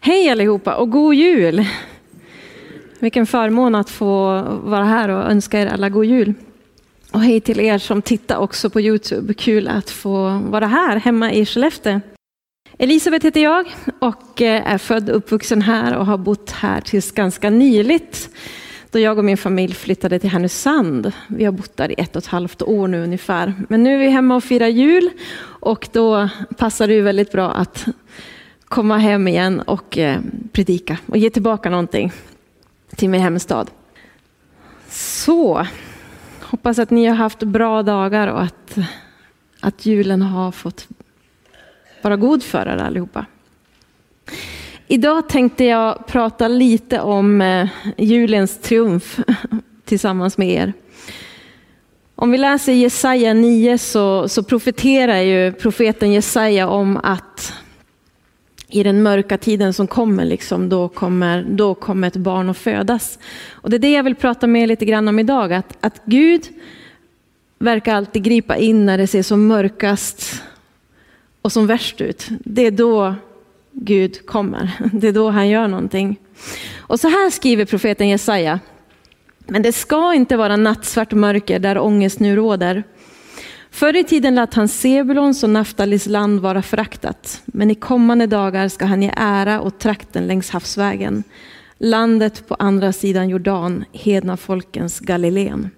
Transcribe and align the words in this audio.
Hej 0.00 0.30
allihopa 0.30 0.74
och 0.74 0.90
god 0.90 1.14
jul! 1.14 1.66
Vilken 2.98 3.26
förmån 3.26 3.74
att 3.74 3.90
få 3.90 4.42
vara 4.64 4.84
här 4.84 5.08
och 5.08 5.30
önska 5.30 5.60
er 5.60 5.66
alla 5.66 5.88
god 5.88 6.04
jul. 6.04 6.34
Och 7.12 7.20
hej 7.20 7.40
till 7.40 7.60
er 7.60 7.78
som 7.78 8.02
tittar 8.02 8.36
också 8.36 8.70
på 8.70 8.80
Youtube. 8.80 9.34
Kul 9.34 9.68
att 9.68 9.90
få 9.90 10.42
vara 10.50 10.66
här 10.66 10.96
hemma 10.96 11.32
i 11.32 11.46
Skellefteå. 11.46 12.00
Elisabeth 12.78 13.26
heter 13.26 13.42
jag 13.42 13.66
och 13.98 14.42
eh, 14.42 14.72
är 14.72 14.78
född 14.78 15.10
och 15.10 15.16
uppvuxen 15.16 15.62
här 15.62 15.96
och 15.96 16.06
har 16.06 16.18
bott 16.18 16.50
här 16.50 16.80
tills 16.80 17.12
ganska 17.12 17.50
nyligt. 17.50 18.30
Då 18.90 18.98
jag 18.98 19.18
och 19.18 19.24
min 19.24 19.36
familj 19.36 19.74
flyttade 19.74 20.18
till 20.18 20.30
Härnösand. 20.30 21.12
Vi 21.28 21.44
har 21.44 21.52
bott 21.52 21.76
där 21.76 21.90
i 21.90 21.94
ett 21.98 22.16
och 22.16 22.22
ett 22.22 22.28
halvt 22.28 22.62
år 22.62 22.88
nu 22.88 23.02
ungefär. 23.02 23.54
Men 23.68 23.82
nu 23.82 23.94
är 23.94 23.98
vi 23.98 24.08
hemma 24.08 24.36
och 24.36 24.44
firar 24.44 24.68
jul 24.68 25.10
och 25.40 25.88
då 25.92 26.28
passar 26.56 26.88
det 26.88 27.00
väldigt 27.00 27.32
bra 27.32 27.50
att 27.50 27.86
komma 28.68 28.98
hem 28.98 29.28
igen 29.28 29.60
och 29.60 29.98
eh, 29.98 30.20
predika 30.52 30.98
och 31.06 31.16
ge 31.16 31.30
tillbaka 31.30 31.70
någonting 31.70 32.12
till 32.96 33.10
min 33.10 33.20
hemstad. 33.20 33.70
Så, 34.90 35.66
hoppas 36.40 36.78
att 36.78 36.90
ni 36.90 37.06
har 37.06 37.14
haft 37.14 37.42
bra 37.42 37.82
dagar 37.82 38.28
och 38.28 38.42
att, 38.42 38.78
att 39.60 39.86
julen 39.86 40.22
har 40.22 40.52
fått 40.52 40.88
vara 42.02 42.16
god 42.16 42.42
för 42.42 42.66
er 42.66 42.76
allihopa. 42.76 43.26
Idag 44.86 45.28
tänkte 45.28 45.64
jag 45.64 46.06
prata 46.06 46.48
lite 46.48 47.00
om 47.00 47.40
eh, 47.40 47.68
julens 47.96 48.58
triumf 48.60 49.20
tillsammans 49.84 50.38
med 50.38 50.48
er. 50.48 50.72
Om 52.14 52.30
vi 52.30 52.38
läser 52.38 52.72
Jesaja 52.72 53.34
9 53.34 53.78
så, 53.78 54.28
så 54.28 54.42
profeterar 54.42 55.18
ju 55.18 55.52
profeten 55.52 56.12
Jesaja 56.12 56.68
om 56.68 56.96
att 56.96 57.54
i 58.70 58.82
den 58.82 59.02
mörka 59.02 59.38
tiden 59.38 59.72
som 59.72 59.86
kommer, 59.86 60.24
liksom, 60.24 60.68
då, 60.68 60.88
kommer 60.88 61.46
då 61.48 61.74
kommer 61.74 62.08
ett 62.08 62.16
barn 62.16 62.50
att 62.50 62.58
födas. 62.58 63.18
Och 63.50 63.70
det 63.70 63.76
är 63.76 63.78
det 63.78 63.92
jag 63.92 64.02
vill 64.02 64.14
prata 64.14 64.46
med 64.46 64.62
er 64.62 64.66
lite 64.66 64.84
grann 64.84 65.08
om 65.08 65.18
idag, 65.18 65.52
att, 65.52 65.76
att 65.80 66.00
Gud 66.04 66.42
verkar 67.58 67.94
alltid 67.94 68.22
gripa 68.22 68.56
in 68.56 68.86
när 68.86 68.98
det 68.98 69.06
ser 69.06 69.22
som 69.22 69.46
mörkast 69.46 70.42
och 71.42 71.52
som 71.52 71.66
värst 71.66 72.00
ut. 72.00 72.26
Det 72.28 72.66
är 72.66 72.70
då 72.70 73.14
Gud 73.72 74.26
kommer, 74.26 74.70
det 74.92 75.08
är 75.08 75.12
då 75.12 75.30
han 75.30 75.48
gör 75.48 75.68
någonting. 75.68 76.16
Och 76.78 77.00
så 77.00 77.08
här 77.08 77.30
skriver 77.30 77.64
profeten 77.64 78.08
Jesaja, 78.08 78.60
men 79.46 79.62
det 79.62 79.72
ska 79.72 80.14
inte 80.14 80.36
vara 80.36 80.56
nattsvart 80.56 81.12
mörker 81.12 81.58
där 81.58 81.78
ångest 81.78 82.20
nu 82.20 82.36
råder. 82.36 82.84
Förr 83.78 83.96
i 83.96 84.04
tiden 84.04 84.34
lät 84.34 84.54
han 84.54 84.68
Sebulons 84.68 85.42
och 85.42 85.50
Naftalis 85.50 86.06
land 86.06 86.40
vara 86.40 86.62
föraktat, 86.62 87.42
men 87.46 87.70
i 87.70 87.74
kommande 87.74 88.26
dagar 88.26 88.68
ska 88.68 88.84
han 88.84 89.02
ge 89.02 89.12
ära 89.16 89.60
åt 89.60 89.78
trakten 89.78 90.26
längs 90.26 90.50
havsvägen, 90.50 91.24
landet 91.78 92.48
på 92.48 92.54
andra 92.54 92.92
sidan 92.92 93.28
Jordan, 93.28 93.84
hedna 93.92 94.36
folkens 94.36 95.00
Galileen. 95.00 95.70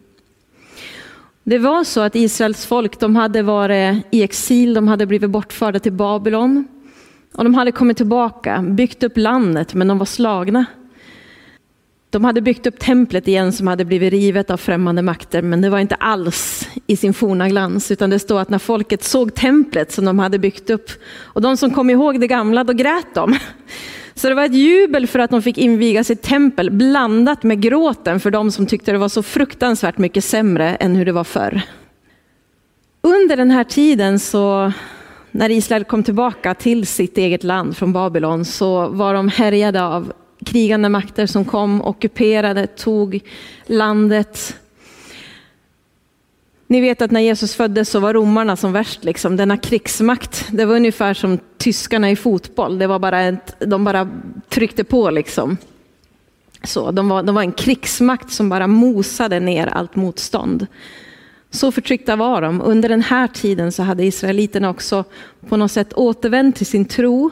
Det 1.42 1.58
var 1.58 1.84
så 1.84 2.00
att 2.00 2.16
Israels 2.16 2.66
folk, 2.66 3.00
de 3.00 3.16
hade 3.16 3.42
varit 3.42 4.04
i 4.10 4.22
exil, 4.22 4.74
de 4.74 4.88
hade 4.88 5.06
blivit 5.06 5.30
bortförda 5.30 5.78
till 5.78 5.92
Babylon 5.92 6.68
och 7.34 7.44
de 7.44 7.54
hade 7.54 7.72
kommit 7.72 7.96
tillbaka, 7.96 8.62
byggt 8.62 9.02
upp 9.02 9.16
landet, 9.16 9.74
men 9.74 9.88
de 9.88 9.98
var 9.98 10.06
slagna. 10.06 10.64
De 12.10 12.24
hade 12.24 12.40
byggt 12.40 12.66
upp 12.66 12.78
templet 12.78 13.28
igen 13.28 13.52
som 13.52 13.66
hade 13.66 13.84
blivit 13.84 14.12
rivet 14.12 14.50
av 14.50 14.56
främmande 14.56 15.02
makter, 15.02 15.42
men 15.42 15.60
det 15.60 15.70
var 15.70 15.78
inte 15.78 15.94
alls 15.94 16.68
i 16.86 16.96
sin 16.96 17.14
forna 17.14 17.48
glans, 17.48 17.90
utan 17.90 18.10
det 18.10 18.18
står 18.18 18.40
att 18.40 18.48
när 18.48 18.58
folket 18.58 19.04
såg 19.04 19.34
templet 19.34 19.92
som 19.92 20.04
de 20.04 20.18
hade 20.18 20.38
byggt 20.38 20.70
upp, 20.70 20.90
och 21.18 21.42
de 21.42 21.56
som 21.56 21.70
kom 21.70 21.90
ihåg 21.90 22.20
det 22.20 22.26
gamla, 22.26 22.64
då 22.64 22.72
grät 22.72 23.14
de. 23.14 23.38
Så 24.14 24.28
det 24.28 24.34
var 24.34 24.44
ett 24.44 24.54
jubel 24.54 25.06
för 25.06 25.18
att 25.18 25.30
de 25.30 25.42
fick 25.42 25.58
inviga 25.58 26.04
sitt 26.04 26.22
tempel, 26.22 26.70
blandat 26.70 27.42
med 27.42 27.60
gråten 27.60 28.20
för 28.20 28.30
de 28.30 28.52
som 28.52 28.66
tyckte 28.66 28.92
det 28.92 28.98
var 28.98 29.08
så 29.08 29.22
fruktansvärt 29.22 29.98
mycket 29.98 30.24
sämre 30.24 30.76
än 30.76 30.96
hur 30.96 31.04
det 31.04 31.12
var 31.12 31.24
förr. 31.24 31.62
Under 33.02 33.36
den 33.36 33.50
här 33.50 33.64
tiden 33.64 34.18
så 34.18 34.72
när 35.30 35.50
Israel 35.50 35.84
kom 35.84 36.02
tillbaka 36.02 36.54
till 36.54 36.86
sitt 36.86 37.18
eget 37.18 37.44
land 37.44 37.76
från 37.76 37.92
Babylon 37.92 38.44
så 38.44 38.88
var 38.88 39.14
de 39.14 39.28
härjade 39.28 39.84
av 39.84 40.12
krigande 40.44 40.88
makter 40.88 41.26
som 41.26 41.44
kom, 41.44 41.82
ockuperade, 41.82 42.66
tog 42.66 43.20
landet. 43.66 44.56
Ni 46.66 46.80
vet 46.80 47.02
att 47.02 47.10
när 47.10 47.20
Jesus 47.20 47.54
föddes 47.54 47.90
så 47.90 48.00
var 48.00 48.14
romarna 48.14 48.56
som 48.56 48.72
värst, 48.72 49.04
liksom. 49.04 49.36
denna 49.36 49.56
krigsmakt. 49.56 50.46
Det 50.50 50.64
var 50.64 50.74
ungefär 50.74 51.14
som 51.14 51.38
tyskarna 51.58 52.10
i 52.10 52.16
fotboll, 52.16 52.78
det 52.78 52.86
var 52.86 52.98
bara 52.98 53.20
ett, 53.22 53.54
de 53.58 53.84
bara 53.84 54.08
tryckte 54.48 54.84
på 54.84 55.10
liksom. 55.10 55.56
Så, 56.64 56.90
de, 56.90 57.08
var, 57.08 57.22
de 57.22 57.34
var 57.34 57.42
en 57.42 57.52
krigsmakt 57.52 58.32
som 58.32 58.48
bara 58.48 58.66
mosade 58.66 59.40
ner 59.40 59.66
allt 59.66 59.96
motstånd. 59.96 60.66
Så 61.50 61.72
förtryckta 61.72 62.16
var 62.16 62.42
de. 62.42 62.60
Under 62.62 62.88
den 62.88 63.02
här 63.02 63.26
tiden 63.26 63.72
så 63.72 63.82
hade 63.82 64.04
israeliterna 64.04 64.70
också 64.70 65.04
på 65.48 65.56
något 65.56 65.72
sätt 65.72 65.92
återvänt 65.92 66.56
till 66.56 66.66
sin 66.66 66.84
tro. 66.84 67.30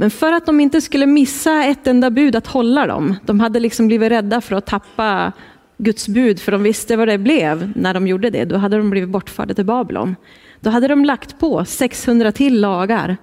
Men 0.00 0.10
för 0.10 0.32
att 0.32 0.46
de 0.46 0.60
inte 0.60 0.80
skulle 0.80 1.06
missa 1.06 1.64
ett 1.64 1.86
enda 1.86 2.10
bud 2.10 2.36
att 2.36 2.46
hålla 2.46 2.86
dem, 2.86 3.16
de 3.26 3.40
hade 3.40 3.60
liksom 3.60 3.86
blivit 3.86 4.10
rädda 4.10 4.40
för 4.40 4.56
att 4.56 4.66
tappa 4.66 5.32
Guds 5.78 6.08
bud, 6.08 6.40
för 6.40 6.52
de 6.52 6.62
visste 6.62 6.96
vad 6.96 7.08
det 7.08 7.18
blev 7.18 7.72
när 7.76 7.94
de 7.94 8.06
gjorde 8.06 8.30
det. 8.30 8.44
Då 8.44 8.56
hade 8.56 8.76
de 8.76 8.90
blivit 8.90 9.08
bortförda 9.08 9.54
till 9.54 9.64
Babylon. 9.64 10.16
Då 10.60 10.70
hade 10.70 10.88
de 10.88 11.04
lagt 11.04 11.38
på 11.38 11.64
600 11.64 12.32
till 12.32 12.60
lagar. 12.60 13.16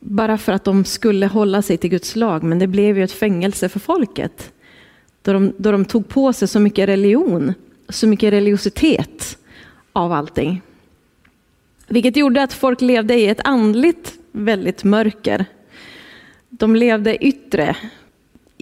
Bara 0.00 0.38
för 0.38 0.52
att 0.52 0.64
de 0.64 0.84
skulle 0.84 1.26
hålla 1.26 1.62
sig 1.62 1.76
till 1.76 1.90
Guds 1.90 2.16
lag, 2.16 2.42
men 2.42 2.58
det 2.58 2.66
blev 2.66 2.96
ju 2.96 3.04
ett 3.04 3.12
fängelse 3.12 3.68
för 3.68 3.80
folket. 3.80 4.52
Då 5.22 5.32
de, 5.32 5.52
då 5.56 5.72
de 5.72 5.84
tog 5.84 6.08
på 6.08 6.32
sig 6.32 6.48
så 6.48 6.60
mycket 6.60 6.88
religion, 6.88 7.54
så 7.88 8.06
mycket 8.06 8.32
religiositet 8.32 9.38
av 9.92 10.12
allting. 10.12 10.62
Vilket 11.88 12.16
gjorde 12.16 12.42
att 12.42 12.52
folk 12.52 12.80
levde 12.80 13.14
i 13.14 13.26
ett 13.26 13.40
andligt 13.44 14.19
väldigt 14.32 14.84
mörker. 14.84 15.46
De 16.48 16.76
levde 16.76 17.24
yttre. 17.24 17.76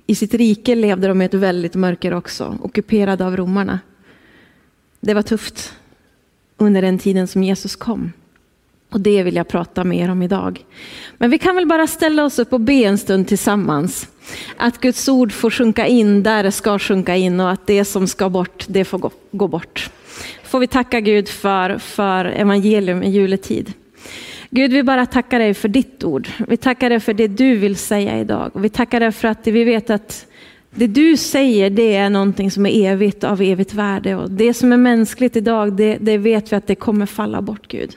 I 0.06 0.14
sitt 0.14 0.34
rike 0.34 0.74
levde 0.74 1.08
de 1.08 1.22
i 1.22 1.24
ett 1.24 1.34
väldigt 1.34 1.74
mörker 1.74 2.14
också, 2.14 2.58
ockuperade 2.62 3.26
av 3.26 3.36
romarna. 3.36 3.80
Det 5.00 5.14
var 5.14 5.22
tufft 5.22 5.74
under 6.56 6.82
den 6.82 6.98
tiden 6.98 7.28
som 7.28 7.42
Jesus 7.42 7.76
kom. 7.76 8.12
Och 8.90 9.00
det 9.00 9.22
vill 9.22 9.36
jag 9.36 9.48
prata 9.48 9.84
mer 9.84 10.10
om 10.10 10.22
idag. 10.22 10.64
Men 11.18 11.30
vi 11.30 11.38
kan 11.38 11.56
väl 11.56 11.66
bara 11.66 11.86
ställa 11.86 12.24
oss 12.24 12.38
upp 12.38 12.52
och 12.52 12.60
be 12.60 12.72
en 12.72 12.98
stund 12.98 13.28
tillsammans. 13.28 14.08
Att 14.56 14.80
Guds 14.80 15.08
ord 15.08 15.32
får 15.32 15.50
sjunka 15.50 15.86
in 15.86 16.22
där 16.22 16.42
det 16.42 16.52
ska 16.52 16.78
sjunka 16.78 17.16
in 17.16 17.40
och 17.40 17.50
att 17.50 17.66
det 17.66 17.84
som 17.84 18.06
ska 18.06 18.28
bort, 18.28 18.64
det 18.68 18.84
får 18.84 18.98
gå, 18.98 19.10
gå 19.30 19.48
bort. 19.48 19.90
Får 20.44 20.60
vi 20.60 20.66
tacka 20.66 21.00
Gud 21.00 21.28
för, 21.28 21.78
för 21.78 22.24
evangelium 22.24 23.02
i 23.02 23.10
juletid. 23.10 23.72
Gud, 24.50 24.72
vi 24.72 24.82
bara 24.82 25.06
tackar 25.06 25.38
dig 25.38 25.54
för 25.54 25.68
ditt 25.68 26.04
ord. 26.04 26.28
Vi 26.48 26.56
tackar 26.56 26.90
dig 26.90 27.00
för 27.00 27.14
det 27.14 27.28
du 27.28 27.56
vill 27.56 27.76
säga 27.76 28.20
idag. 28.20 28.50
Vi 28.54 28.68
tackar 28.68 29.00
dig 29.00 29.12
för 29.12 29.28
att 29.28 29.46
vi 29.46 29.64
vet 29.64 29.90
att 29.90 30.26
det 30.70 30.86
du 30.86 31.16
säger, 31.16 31.70
det 31.70 31.96
är 31.96 32.10
någonting 32.10 32.50
som 32.50 32.66
är 32.66 32.90
evigt 32.90 33.24
av 33.24 33.42
evigt 33.42 33.74
värde. 33.74 34.16
Och 34.16 34.30
det 34.30 34.54
som 34.54 34.72
är 34.72 34.76
mänskligt 34.76 35.36
idag, 35.36 35.72
det, 35.76 35.96
det 36.00 36.18
vet 36.18 36.52
vi 36.52 36.56
att 36.56 36.66
det 36.66 36.74
kommer 36.74 37.06
falla 37.06 37.42
bort, 37.42 37.68
Gud. 37.68 37.96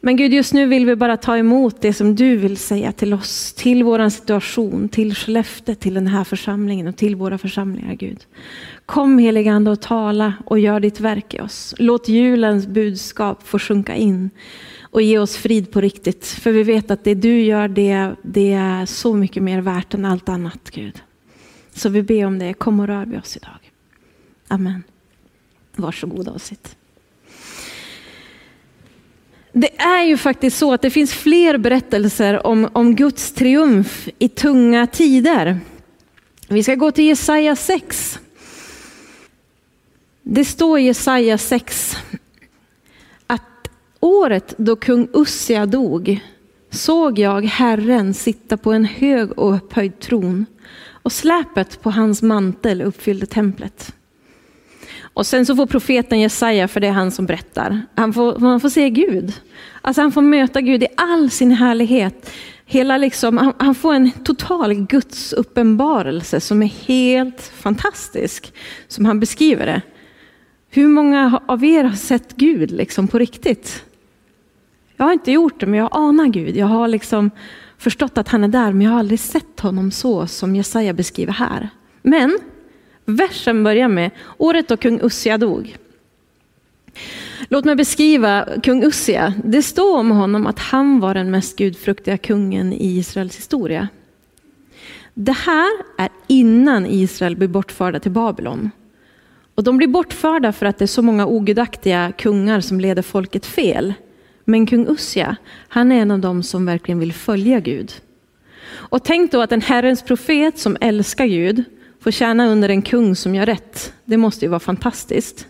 Men 0.00 0.16
Gud, 0.16 0.32
just 0.32 0.52
nu 0.52 0.66
vill 0.66 0.86
vi 0.86 0.96
bara 0.96 1.16
ta 1.16 1.36
emot 1.36 1.80
det 1.80 1.92
som 1.92 2.14
du 2.14 2.36
vill 2.36 2.56
säga 2.56 2.92
till 2.92 3.14
oss, 3.14 3.52
till 3.52 3.84
vår 3.84 4.08
situation, 4.08 4.88
till 4.88 5.14
Skellefteå, 5.14 5.74
till 5.74 5.94
den 5.94 6.06
här 6.06 6.24
församlingen 6.24 6.86
och 6.86 6.96
till 6.96 7.16
våra 7.16 7.38
församlingar, 7.38 7.94
Gud. 7.94 8.18
Kom 8.86 9.18
heligande 9.18 9.70
och 9.70 9.80
tala 9.80 10.34
och 10.44 10.58
gör 10.58 10.80
ditt 10.80 11.00
verk 11.00 11.34
i 11.34 11.40
oss. 11.40 11.74
Låt 11.78 12.08
julens 12.08 12.66
budskap 12.66 13.46
få 13.46 13.58
sjunka 13.58 13.94
in 13.94 14.30
och 14.94 15.02
ge 15.02 15.18
oss 15.18 15.36
frid 15.36 15.70
på 15.70 15.80
riktigt. 15.80 16.26
För 16.26 16.52
vi 16.52 16.62
vet 16.62 16.90
att 16.90 17.04
det 17.04 17.14
du 17.14 17.42
gör, 17.42 17.68
det, 17.68 18.14
det 18.22 18.52
är 18.52 18.86
så 18.86 19.14
mycket 19.14 19.42
mer 19.42 19.60
värt 19.60 19.94
än 19.94 20.04
allt 20.04 20.28
annat, 20.28 20.70
Gud. 20.70 21.02
Så 21.72 21.88
vi 21.88 22.02
ber 22.02 22.26
om 22.26 22.38
det. 22.38 22.54
Kom 22.54 22.80
och 22.80 22.86
rör 22.86 23.06
vid 23.06 23.18
oss 23.18 23.36
idag. 23.36 23.72
Amen. 24.48 24.82
Varsågoda 25.76 26.30
och 26.30 26.40
sitt. 26.40 26.76
Det 29.52 29.80
är 29.80 30.02
ju 30.04 30.16
faktiskt 30.16 30.58
så 30.58 30.72
att 30.72 30.82
det 30.82 30.90
finns 30.90 31.14
fler 31.14 31.58
berättelser 31.58 32.46
om, 32.46 32.68
om 32.72 32.96
Guds 32.96 33.32
triumf 33.32 34.08
i 34.18 34.28
tunga 34.28 34.86
tider. 34.86 35.60
Vi 36.48 36.62
ska 36.62 36.74
gå 36.74 36.90
till 36.90 37.04
Jesaja 37.04 37.56
6. 37.56 38.18
Det 40.22 40.44
står 40.44 40.78
i 40.78 40.82
Jesaja 40.82 41.38
6 41.38 41.96
året 44.04 44.54
då 44.56 44.76
kung 44.76 45.08
Ussia 45.12 45.66
dog 45.66 46.20
såg 46.70 47.18
jag 47.18 47.44
Herren 47.44 48.14
sitta 48.14 48.56
på 48.56 48.72
en 48.72 48.84
hög 48.84 49.38
och 49.38 49.54
upphöjd 49.54 50.00
tron 50.00 50.46
och 50.86 51.12
släpet 51.12 51.82
på 51.82 51.90
hans 51.90 52.22
mantel 52.22 52.82
uppfyllde 52.82 53.26
templet. 53.26 53.94
Och 55.00 55.26
sen 55.26 55.46
så 55.46 55.56
får 55.56 55.66
profeten 55.66 56.20
Jesaja, 56.20 56.68
för 56.68 56.80
det 56.80 56.86
är 56.86 56.92
han 56.92 57.10
som 57.10 57.26
berättar, 57.26 57.82
han 57.94 58.12
får, 58.12 58.38
han 58.38 58.60
får 58.60 58.68
se 58.68 58.90
Gud. 58.90 59.32
Alltså 59.82 60.02
han 60.02 60.12
får 60.12 60.22
möta 60.22 60.60
Gud 60.60 60.82
i 60.82 60.86
all 60.96 61.30
sin 61.30 61.50
härlighet. 61.50 62.30
Hela 62.66 62.98
liksom, 62.98 63.38
han, 63.38 63.52
han 63.58 63.74
får 63.74 63.94
en 63.94 64.10
total 64.10 64.74
Guds 64.74 65.32
uppenbarelse 65.32 66.40
som 66.40 66.62
är 66.62 66.66
helt 66.66 67.42
fantastisk, 67.42 68.52
som 68.88 69.04
han 69.04 69.20
beskriver 69.20 69.66
det. 69.66 69.82
Hur 70.70 70.88
många 70.88 71.40
av 71.46 71.64
er 71.64 71.84
har 71.84 71.96
sett 71.96 72.36
Gud 72.36 72.70
liksom 72.70 73.08
på 73.08 73.18
riktigt? 73.18 73.84
Jag 74.96 75.04
har 75.04 75.12
inte 75.12 75.32
gjort 75.32 75.60
det, 75.60 75.66
men 75.66 75.80
jag 75.80 75.88
anar 75.92 76.26
Gud. 76.26 76.56
Jag 76.56 76.66
har 76.66 76.88
liksom 76.88 77.30
förstått 77.78 78.18
att 78.18 78.28
han 78.28 78.44
är 78.44 78.48
där, 78.48 78.72
men 78.72 78.80
jag 78.82 78.90
har 78.90 78.98
aldrig 78.98 79.20
sett 79.20 79.60
honom 79.60 79.90
så 79.90 80.26
som 80.26 80.56
Jesaja 80.56 80.92
beskriver 80.92 81.32
här. 81.32 81.68
Men 82.02 82.38
versen 83.04 83.64
börjar 83.64 83.88
med 83.88 84.10
året 84.38 84.68
då 84.68 84.76
kung 84.76 85.00
Ussia 85.02 85.38
dog. 85.38 85.76
Låt 87.48 87.64
mig 87.64 87.76
beskriva 87.76 88.48
kung 88.62 88.84
Ussia. 88.84 89.34
Det 89.44 89.62
står 89.62 89.98
om 89.98 90.10
honom 90.10 90.46
att 90.46 90.58
han 90.58 91.00
var 91.00 91.14
den 91.14 91.30
mest 91.30 91.58
gudfruktiga 91.58 92.18
kungen 92.18 92.72
i 92.72 92.98
Israels 92.98 93.36
historia. 93.36 93.88
Det 95.14 95.32
här 95.32 95.70
är 95.98 96.08
innan 96.26 96.86
Israel 96.86 97.36
blir 97.36 97.48
bortförda 97.48 98.00
till 98.00 98.10
Babylon. 98.10 98.70
Och 99.54 99.64
de 99.64 99.76
blir 99.76 99.88
bortförda 99.88 100.52
för 100.52 100.66
att 100.66 100.78
det 100.78 100.84
är 100.84 100.86
så 100.86 101.02
många 101.02 101.26
ogudaktiga 101.26 102.12
kungar 102.18 102.60
som 102.60 102.80
leder 102.80 103.02
folket 103.02 103.46
fel. 103.46 103.94
Men 104.44 104.66
kung 104.66 104.88
Ussia, 104.88 105.36
han 105.68 105.92
är 105.92 106.02
en 106.02 106.10
av 106.10 106.18
dem 106.18 106.42
som 106.42 106.66
verkligen 106.66 106.98
vill 106.98 107.12
följa 107.12 107.60
Gud. 107.60 107.92
Och 108.72 109.04
tänk 109.04 109.32
då 109.32 109.42
att 109.42 109.52
en 109.52 109.60
Herrens 109.60 110.02
profet 110.02 110.58
som 110.58 110.76
älskar 110.80 111.26
Gud 111.26 111.64
får 112.00 112.10
tjäna 112.10 112.46
under 112.46 112.68
en 112.68 112.82
kung 112.82 113.16
som 113.16 113.34
gör 113.34 113.46
rätt. 113.46 113.92
Det 114.04 114.16
måste 114.16 114.44
ju 114.44 114.48
vara 114.48 114.60
fantastiskt. 114.60 115.46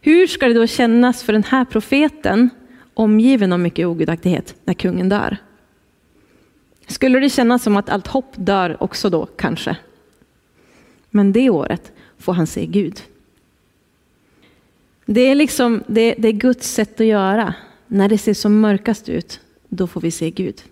Hur 0.00 0.26
ska 0.26 0.48
det 0.48 0.54
då 0.54 0.66
kännas 0.66 1.22
för 1.22 1.32
den 1.32 1.44
här 1.44 1.64
profeten, 1.64 2.50
omgiven 2.94 3.52
av 3.52 3.60
mycket 3.60 3.86
ogudaktighet, 3.86 4.54
när 4.64 4.74
kungen 4.74 5.08
dör? 5.08 5.36
Skulle 6.86 7.20
det 7.20 7.30
kännas 7.30 7.62
som 7.62 7.76
att 7.76 7.88
allt 7.88 8.06
hopp 8.06 8.32
dör 8.36 8.82
också 8.82 9.10
då, 9.10 9.26
kanske? 9.26 9.76
Men 11.10 11.32
det 11.32 11.50
året 11.50 11.92
får 12.18 12.32
han 12.32 12.46
se 12.46 12.66
Gud. 12.66 13.02
Det 15.06 15.20
är, 15.20 15.34
liksom, 15.34 15.82
det, 15.86 16.14
det 16.18 16.28
är 16.28 16.32
Guds 16.32 16.74
sätt 16.74 17.00
att 17.00 17.06
göra. 17.06 17.54
När 17.94 18.08
det 18.08 18.18
ser 18.18 18.34
som 18.34 18.60
mörkast 18.60 19.08
ut, 19.08 19.40
då 19.68 19.86
får 19.86 20.00
vi 20.00 20.10
se 20.10 20.30
Gud. 20.30 20.62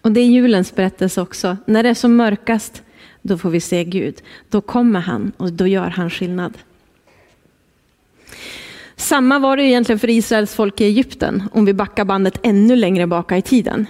Och 0.00 0.12
det 0.12 0.20
är 0.20 0.26
julens 0.26 0.74
berättelse 0.74 1.20
också. 1.20 1.56
När 1.66 1.82
det 1.82 1.88
är 1.88 1.94
som 1.94 2.16
mörkast, 2.16 2.82
då 3.22 3.38
får 3.38 3.50
vi 3.50 3.60
se 3.60 3.84
Gud. 3.84 4.22
Då 4.48 4.60
kommer 4.60 5.00
han 5.00 5.32
och 5.36 5.52
då 5.52 5.66
gör 5.66 5.88
han 5.88 6.10
skillnad. 6.10 6.58
Samma 8.96 9.38
var 9.38 9.56
det 9.56 9.62
egentligen 9.62 9.98
för 9.98 10.10
Israels 10.10 10.54
folk 10.54 10.80
i 10.80 10.84
Egypten, 10.84 11.42
om 11.52 11.64
vi 11.64 11.74
backar 11.74 12.04
bandet 12.04 12.40
ännu 12.42 12.76
längre 12.76 13.06
baka 13.06 13.36
i 13.36 13.42
tiden. 13.42 13.86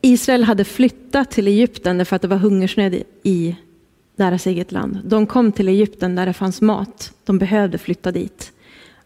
Israel 0.00 0.44
hade 0.44 0.64
flyttat 0.64 1.30
till 1.30 1.48
Egypten 1.48 1.98
därför 1.98 2.16
att 2.16 2.22
det 2.22 2.28
var 2.28 2.36
hungersnöd 2.36 3.02
i 3.22 3.56
deras 4.16 4.46
eget 4.46 4.72
land. 4.72 4.98
De 5.04 5.26
kom 5.26 5.52
till 5.52 5.68
Egypten 5.68 6.14
där 6.14 6.26
det 6.26 6.32
fanns 6.32 6.60
mat. 6.60 7.12
De 7.24 7.38
behövde 7.38 7.78
flytta 7.78 8.12
dit. 8.12 8.52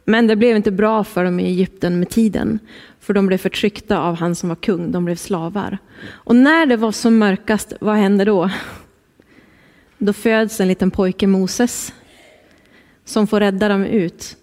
Men 0.05 0.27
det 0.27 0.37
blev 0.37 0.57
inte 0.57 0.71
bra 0.71 1.05
för 1.05 1.25
dem 1.25 1.41
i 1.41 1.45
Egypten 1.45 1.99
med 1.99 2.09
tiden, 2.09 2.59
för 3.01 3.15
de 3.15 3.27
blev 3.27 3.39
förtryckta 3.39 3.99
av 3.99 4.17
han 4.17 4.35
som 4.35 4.49
var 4.49 4.57
kung, 4.57 4.93
de 4.93 5.05
blev 5.05 5.17
slavar. 5.17 5.79
Och 6.09 6.37
när 6.37 6.67
det 6.67 6.77
var 6.77 6.93
som 6.93 7.19
mörkast, 7.19 7.73
vad 7.81 7.97
hände 7.97 8.25
då? 8.25 8.51
Då 9.99 10.13
föds 10.13 10.61
en 10.61 10.69
liten 10.69 10.91
pojke, 10.91 11.27
Moses, 11.27 11.93
som 13.05 13.27
får 13.27 13.41
rädda 13.41 13.69
dem 13.69 13.85
ut. 13.85 14.37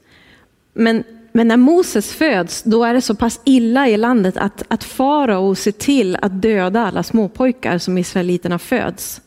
Men, 0.73 1.03
men 1.31 1.47
när 1.47 1.57
Moses 1.57 2.13
föds, 2.13 2.63
då 2.63 2.83
är 2.83 2.93
det 2.93 3.01
så 3.01 3.15
pass 3.15 3.41
illa 3.43 3.89
i 3.89 3.97
landet 3.97 4.37
att, 4.37 4.63
att 4.67 4.83
farao 4.83 5.55
ser 5.55 5.71
till 5.71 6.17
att 6.21 6.41
döda 6.41 6.85
alla 6.85 7.03
småpojkar 7.03 7.77
som 7.77 7.97
israeliterna 7.97 8.59
föds. 8.59 9.21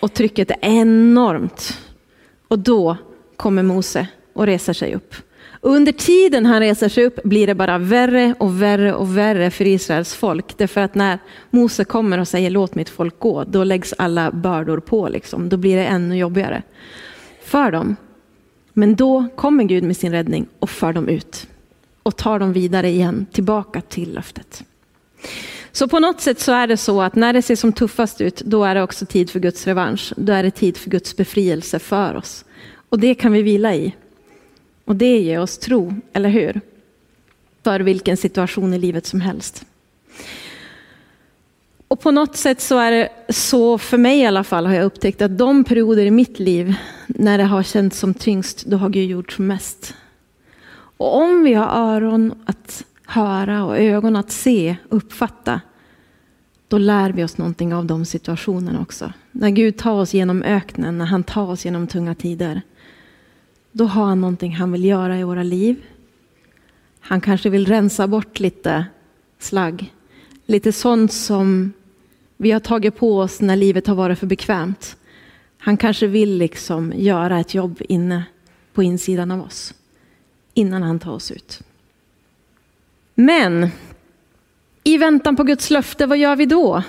Och 0.00 0.14
trycket 0.14 0.50
är 0.50 0.56
enormt. 0.60 1.78
Och 2.48 2.58
då 2.58 2.96
kommer 3.36 3.62
Mose 3.62 4.08
och 4.38 4.46
reser 4.46 4.72
sig 4.72 4.94
upp. 4.94 5.14
Under 5.60 5.92
tiden 5.92 6.46
han 6.46 6.60
reser 6.60 6.88
sig 6.88 7.04
upp 7.04 7.22
blir 7.22 7.46
det 7.46 7.54
bara 7.54 7.78
värre 7.78 8.34
och 8.38 8.62
värre 8.62 8.94
och 8.94 9.16
värre 9.16 9.50
för 9.50 9.66
Israels 9.66 10.14
folk. 10.14 10.58
Därför 10.58 10.80
att 10.80 10.94
när 10.94 11.18
Mose 11.50 11.84
kommer 11.84 12.18
och 12.18 12.28
säger 12.28 12.50
låt 12.50 12.74
mitt 12.74 12.88
folk 12.88 13.18
gå, 13.18 13.44
då 13.44 13.64
läggs 13.64 13.94
alla 13.98 14.30
bördor 14.30 14.80
på. 14.80 15.08
Liksom. 15.08 15.48
Då 15.48 15.56
blir 15.56 15.76
det 15.76 15.84
ännu 15.84 16.16
jobbigare 16.16 16.62
för 17.42 17.72
dem. 17.72 17.96
Men 18.72 18.94
då 18.94 19.28
kommer 19.36 19.64
Gud 19.64 19.84
med 19.84 19.96
sin 19.96 20.12
räddning 20.12 20.46
och 20.58 20.70
för 20.70 20.92
dem 20.92 21.08
ut 21.08 21.46
och 22.02 22.16
tar 22.16 22.38
dem 22.38 22.52
vidare 22.52 22.88
igen 22.88 23.26
tillbaka 23.32 23.80
till 23.80 24.14
löftet. 24.14 24.64
Så 25.72 25.88
på 25.88 26.00
något 26.00 26.20
sätt 26.20 26.40
så 26.40 26.52
är 26.52 26.66
det 26.66 26.76
så 26.76 27.02
att 27.02 27.14
när 27.14 27.32
det 27.32 27.42
ser 27.42 27.56
som 27.56 27.72
tuffast 27.72 28.20
ut, 28.20 28.40
då 28.40 28.64
är 28.64 28.74
det 28.74 28.82
också 28.82 29.06
tid 29.06 29.30
för 29.30 29.40
Guds 29.40 29.66
revansch. 29.66 30.12
Då 30.16 30.32
är 30.32 30.42
det 30.42 30.50
tid 30.50 30.76
för 30.76 30.90
Guds 30.90 31.16
befrielse 31.16 31.78
för 31.78 32.14
oss. 32.14 32.44
Och 32.88 32.98
det 32.98 33.14
kan 33.14 33.32
vi 33.32 33.42
vila 33.42 33.74
i. 33.74 33.94
Och 34.88 34.96
det 34.96 35.18
ger 35.18 35.40
oss 35.40 35.58
tro, 35.58 35.94
eller 36.12 36.28
hur? 36.28 36.60
För 37.64 37.80
vilken 37.80 38.16
situation 38.16 38.74
i 38.74 38.78
livet 38.78 39.06
som 39.06 39.20
helst. 39.20 39.64
Och 41.88 42.00
på 42.00 42.10
något 42.10 42.36
sätt 42.36 42.60
så 42.60 42.78
är 42.78 42.90
det 42.90 43.08
så, 43.28 43.78
för 43.78 43.98
mig 43.98 44.18
i 44.18 44.26
alla 44.26 44.44
fall, 44.44 44.66
har 44.66 44.74
jag 44.74 44.84
upptäckt 44.84 45.22
att 45.22 45.38
de 45.38 45.64
perioder 45.64 46.06
i 46.06 46.10
mitt 46.10 46.38
liv 46.38 46.74
när 47.06 47.38
det 47.38 47.44
har 47.44 47.62
känts 47.62 47.98
som 47.98 48.14
tyngst, 48.14 48.66
då 48.66 48.76
har 48.76 48.88
Gud 48.88 49.10
gjort 49.10 49.32
som 49.32 49.46
mest. 49.46 49.94
Och 50.96 51.16
om 51.16 51.42
vi 51.42 51.54
har 51.54 51.66
öron 51.66 52.34
att 52.44 52.84
höra 53.06 53.64
och 53.64 53.78
ögon 53.78 54.16
att 54.16 54.30
se, 54.30 54.76
uppfatta, 54.88 55.60
då 56.68 56.78
lär 56.78 57.12
vi 57.12 57.24
oss 57.24 57.38
någonting 57.38 57.74
av 57.74 57.86
de 57.86 58.04
situationerna 58.04 58.80
också. 58.80 59.12
När 59.32 59.50
Gud 59.50 59.76
tar 59.76 60.00
oss 60.00 60.14
genom 60.14 60.42
öknen, 60.42 60.98
när 60.98 61.06
han 61.06 61.22
tar 61.22 61.50
oss 61.50 61.64
genom 61.64 61.86
tunga 61.86 62.14
tider, 62.14 62.62
då 63.72 63.84
har 63.84 64.04
han 64.04 64.20
någonting 64.20 64.56
han 64.56 64.72
vill 64.72 64.84
göra 64.84 65.18
i 65.18 65.24
våra 65.24 65.42
liv. 65.42 65.76
Han 67.00 67.20
kanske 67.20 67.50
vill 67.50 67.66
rensa 67.66 68.06
bort 68.06 68.40
lite 68.40 68.86
slagg, 69.38 69.92
lite 70.46 70.72
sånt 70.72 71.12
som 71.12 71.72
vi 72.36 72.50
har 72.50 72.60
tagit 72.60 72.96
på 72.96 73.18
oss 73.18 73.40
när 73.40 73.56
livet 73.56 73.86
har 73.86 73.94
varit 73.94 74.18
för 74.18 74.26
bekvämt. 74.26 74.96
Han 75.58 75.76
kanske 75.76 76.06
vill 76.06 76.38
liksom 76.38 76.92
göra 76.96 77.40
ett 77.40 77.54
jobb 77.54 77.82
inne 77.88 78.24
på 78.72 78.82
insidan 78.82 79.30
av 79.30 79.40
oss 79.40 79.74
innan 80.54 80.82
han 80.82 80.98
tar 80.98 81.12
oss 81.12 81.30
ut. 81.30 81.62
Men 83.14 83.68
i 84.84 84.98
väntan 84.98 85.36
på 85.36 85.44
Guds 85.44 85.70
löfte, 85.70 86.06
vad 86.06 86.18
gör 86.18 86.36
vi 86.36 86.46
då? 86.46 86.82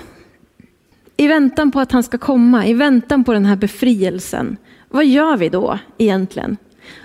I 1.16 1.26
väntan 1.26 1.70
på 1.70 1.80
att 1.80 1.92
han 1.92 2.02
ska 2.02 2.18
komma, 2.18 2.66
i 2.66 2.74
väntan 2.74 3.24
på 3.24 3.32
den 3.32 3.44
här 3.44 3.56
befrielsen, 3.56 4.56
vad 4.88 5.06
gör 5.06 5.36
vi 5.36 5.48
då 5.48 5.78
egentligen? 5.98 6.56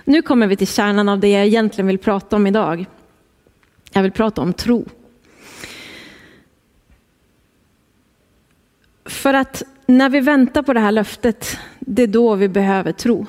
Nu 0.04 0.22
kommer 0.22 0.46
vi 0.46 0.56
till 0.56 0.66
kärnan 0.66 1.08
av 1.08 1.20
det 1.20 1.28
jag 1.28 1.46
egentligen 1.46 1.86
vill 1.86 1.98
prata 1.98 2.36
om 2.36 2.46
idag. 2.46 2.86
Jag 3.92 4.02
vill 4.02 4.12
prata 4.12 4.42
om 4.42 4.52
tro. 4.52 4.84
För 9.04 9.34
att 9.34 9.62
när 9.86 10.08
vi 10.08 10.20
väntar 10.20 10.62
på 10.62 10.72
det 10.72 10.80
här 10.80 10.92
löftet, 10.92 11.58
det 11.80 12.02
är 12.02 12.06
då 12.06 12.34
vi 12.34 12.48
behöver 12.48 12.92
tro. 12.92 13.26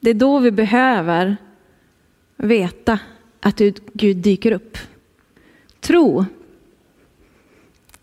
Det 0.00 0.10
är 0.10 0.14
då 0.14 0.38
vi 0.38 0.50
behöver 0.50 1.36
veta 2.36 2.98
att 3.40 3.58
Gud 3.92 4.16
dyker 4.16 4.52
upp. 4.52 4.78
Tro, 5.80 6.24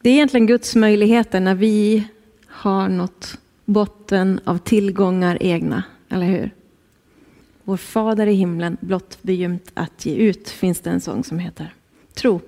det 0.01 0.09
är 0.09 0.13
egentligen 0.13 0.47
Guds 0.47 0.75
möjligheter 0.75 1.39
när 1.39 1.55
vi 1.55 2.07
har 2.47 2.89
nått 2.89 3.37
botten 3.65 4.39
av 4.43 4.57
tillgångar 4.57 5.37
egna, 5.41 5.83
eller 6.09 6.25
hur? 6.25 6.51
Vår 7.69 7.77
fader 7.77 8.27
i 8.27 8.33
himlen, 8.33 8.77
blott 8.81 9.17
begymt 9.21 9.71
att 9.73 10.05
ge 10.05 10.15
ut, 10.15 10.49
finns 10.49 10.79
det 10.79 10.89
en 10.89 11.01
sång 11.01 11.23
som 11.23 11.39
heter. 11.39 11.73
Tro. 12.13 12.41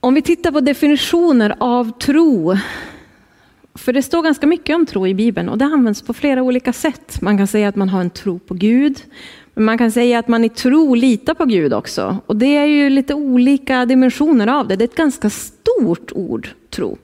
Om 0.00 0.14
vi 0.14 0.22
tittar 0.22 0.52
på 0.52 0.60
definitioner 0.60 1.54
av 1.58 1.98
tro, 1.98 2.56
för 3.74 3.92
det 3.92 4.02
står 4.02 4.22
ganska 4.22 4.46
mycket 4.46 4.76
om 4.76 4.86
tro 4.86 5.06
i 5.06 5.14
Bibeln 5.14 5.48
och 5.48 5.58
det 5.58 5.64
används 5.64 6.02
på 6.02 6.14
flera 6.14 6.42
olika 6.42 6.72
sätt. 6.72 7.22
Man 7.22 7.38
kan 7.38 7.46
säga 7.46 7.68
att 7.68 7.76
man 7.76 7.88
har 7.88 8.00
en 8.00 8.10
tro 8.10 8.38
på 8.38 8.54
Gud, 8.54 9.02
men 9.54 9.64
man 9.64 9.78
kan 9.78 9.92
säga 9.92 10.18
att 10.18 10.28
man 10.28 10.44
i 10.44 10.48
tro 10.48 10.94
litar 10.94 11.34
på 11.34 11.44
Gud 11.44 11.72
också. 11.72 12.16
Och 12.26 12.36
det 12.36 12.56
är 12.56 12.66
ju 12.66 12.90
lite 12.90 13.14
olika 13.14 13.86
dimensioner 13.86 14.46
av 14.46 14.68
det. 14.68 14.76
Det 14.76 14.84
är 14.84 14.88
ett 14.88 14.96
ganska 14.96 15.30
stort 15.30 16.12
ord, 16.12 16.48
tro. 16.70 16.98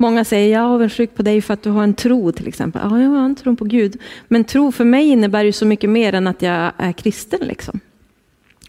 Många 0.00 0.24
säger, 0.24 0.52
jag 0.52 0.62
är 0.62 0.74
avundsjuk 0.74 1.14
på 1.14 1.22
dig 1.22 1.42
för 1.42 1.54
att 1.54 1.62
du 1.62 1.70
har 1.70 1.82
en 1.82 1.94
tro 1.94 2.32
till 2.32 2.48
exempel. 2.48 2.82
Ja, 2.84 3.00
jag 3.00 3.08
har 3.08 3.24
en 3.24 3.34
tro 3.34 3.56
på 3.56 3.64
Gud. 3.64 4.00
Men 4.28 4.44
tro 4.44 4.72
för 4.72 4.84
mig 4.84 5.08
innebär 5.08 5.44
ju 5.44 5.52
så 5.52 5.66
mycket 5.66 5.90
mer 5.90 6.14
än 6.14 6.26
att 6.26 6.42
jag 6.42 6.72
är 6.76 6.92
kristen. 6.92 7.40
Liksom. 7.40 7.80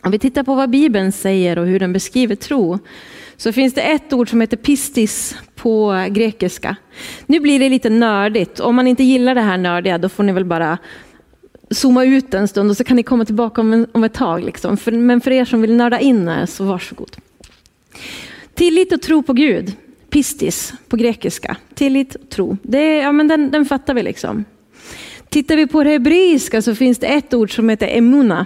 Om 0.01 0.11
vi 0.11 0.19
tittar 0.19 0.43
på 0.43 0.55
vad 0.55 0.69
Bibeln 0.69 1.11
säger 1.11 1.59
och 1.59 1.65
hur 1.65 1.79
den 1.79 1.93
beskriver 1.93 2.35
tro, 2.35 2.79
så 3.38 3.53
finns 3.53 3.73
det 3.73 3.81
ett 3.81 4.13
ord 4.13 4.29
som 4.29 4.41
heter 4.41 4.57
pistis 4.57 5.35
på 5.55 6.05
grekiska. 6.09 6.75
Nu 7.25 7.39
blir 7.39 7.59
det 7.59 7.69
lite 7.69 7.89
nördigt. 7.89 8.59
Om 8.59 8.75
man 8.75 8.88
inte 8.88 9.03
gillar 9.03 9.35
det 9.35 9.41
här 9.41 9.57
nördiga, 9.57 9.97
då 9.97 10.09
får 10.09 10.23
ni 10.23 10.31
väl 10.31 10.45
bara 10.45 10.77
zooma 11.69 12.05
ut 12.05 12.33
en 12.33 12.47
stund 12.47 12.69
och 12.69 12.77
så 12.77 12.83
kan 12.83 12.97
ni 12.97 13.03
komma 13.03 13.25
tillbaka 13.25 13.61
om, 13.61 13.73
en, 13.73 13.88
om 13.91 14.03
ett 14.03 14.13
tag. 14.13 14.43
Liksom. 14.43 14.77
För, 14.77 14.91
men 14.91 15.21
för 15.21 15.31
er 15.31 15.45
som 15.45 15.61
vill 15.61 15.75
nörda 15.75 16.00
in 16.00 16.47
så 16.47 16.63
varsågod. 16.63 17.17
Tillit 18.53 18.93
och 18.93 19.01
tro 19.01 19.23
på 19.23 19.33
Gud, 19.33 19.75
pistis 20.12 20.74
på 20.88 20.98
grekiska. 20.98 21.58
Tillit 21.74 22.15
och 22.15 22.30
tro, 22.30 22.58
det, 22.63 22.98
ja, 22.98 23.12
men 23.12 23.27
den, 23.27 23.51
den 23.51 23.65
fattar 23.65 23.94
vi 23.94 24.03
liksom. 24.03 24.46
Tittar 25.30 25.56
vi 25.56 25.68
på 25.68 25.84
det 25.84 25.89
hebreiska 25.89 26.62
så 26.62 26.75
finns 26.75 26.98
det 26.98 27.08
ett 27.08 27.34
ord 27.34 27.56
som 27.56 27.70
heter 27.70 27.88
emuna. 27.98 28.46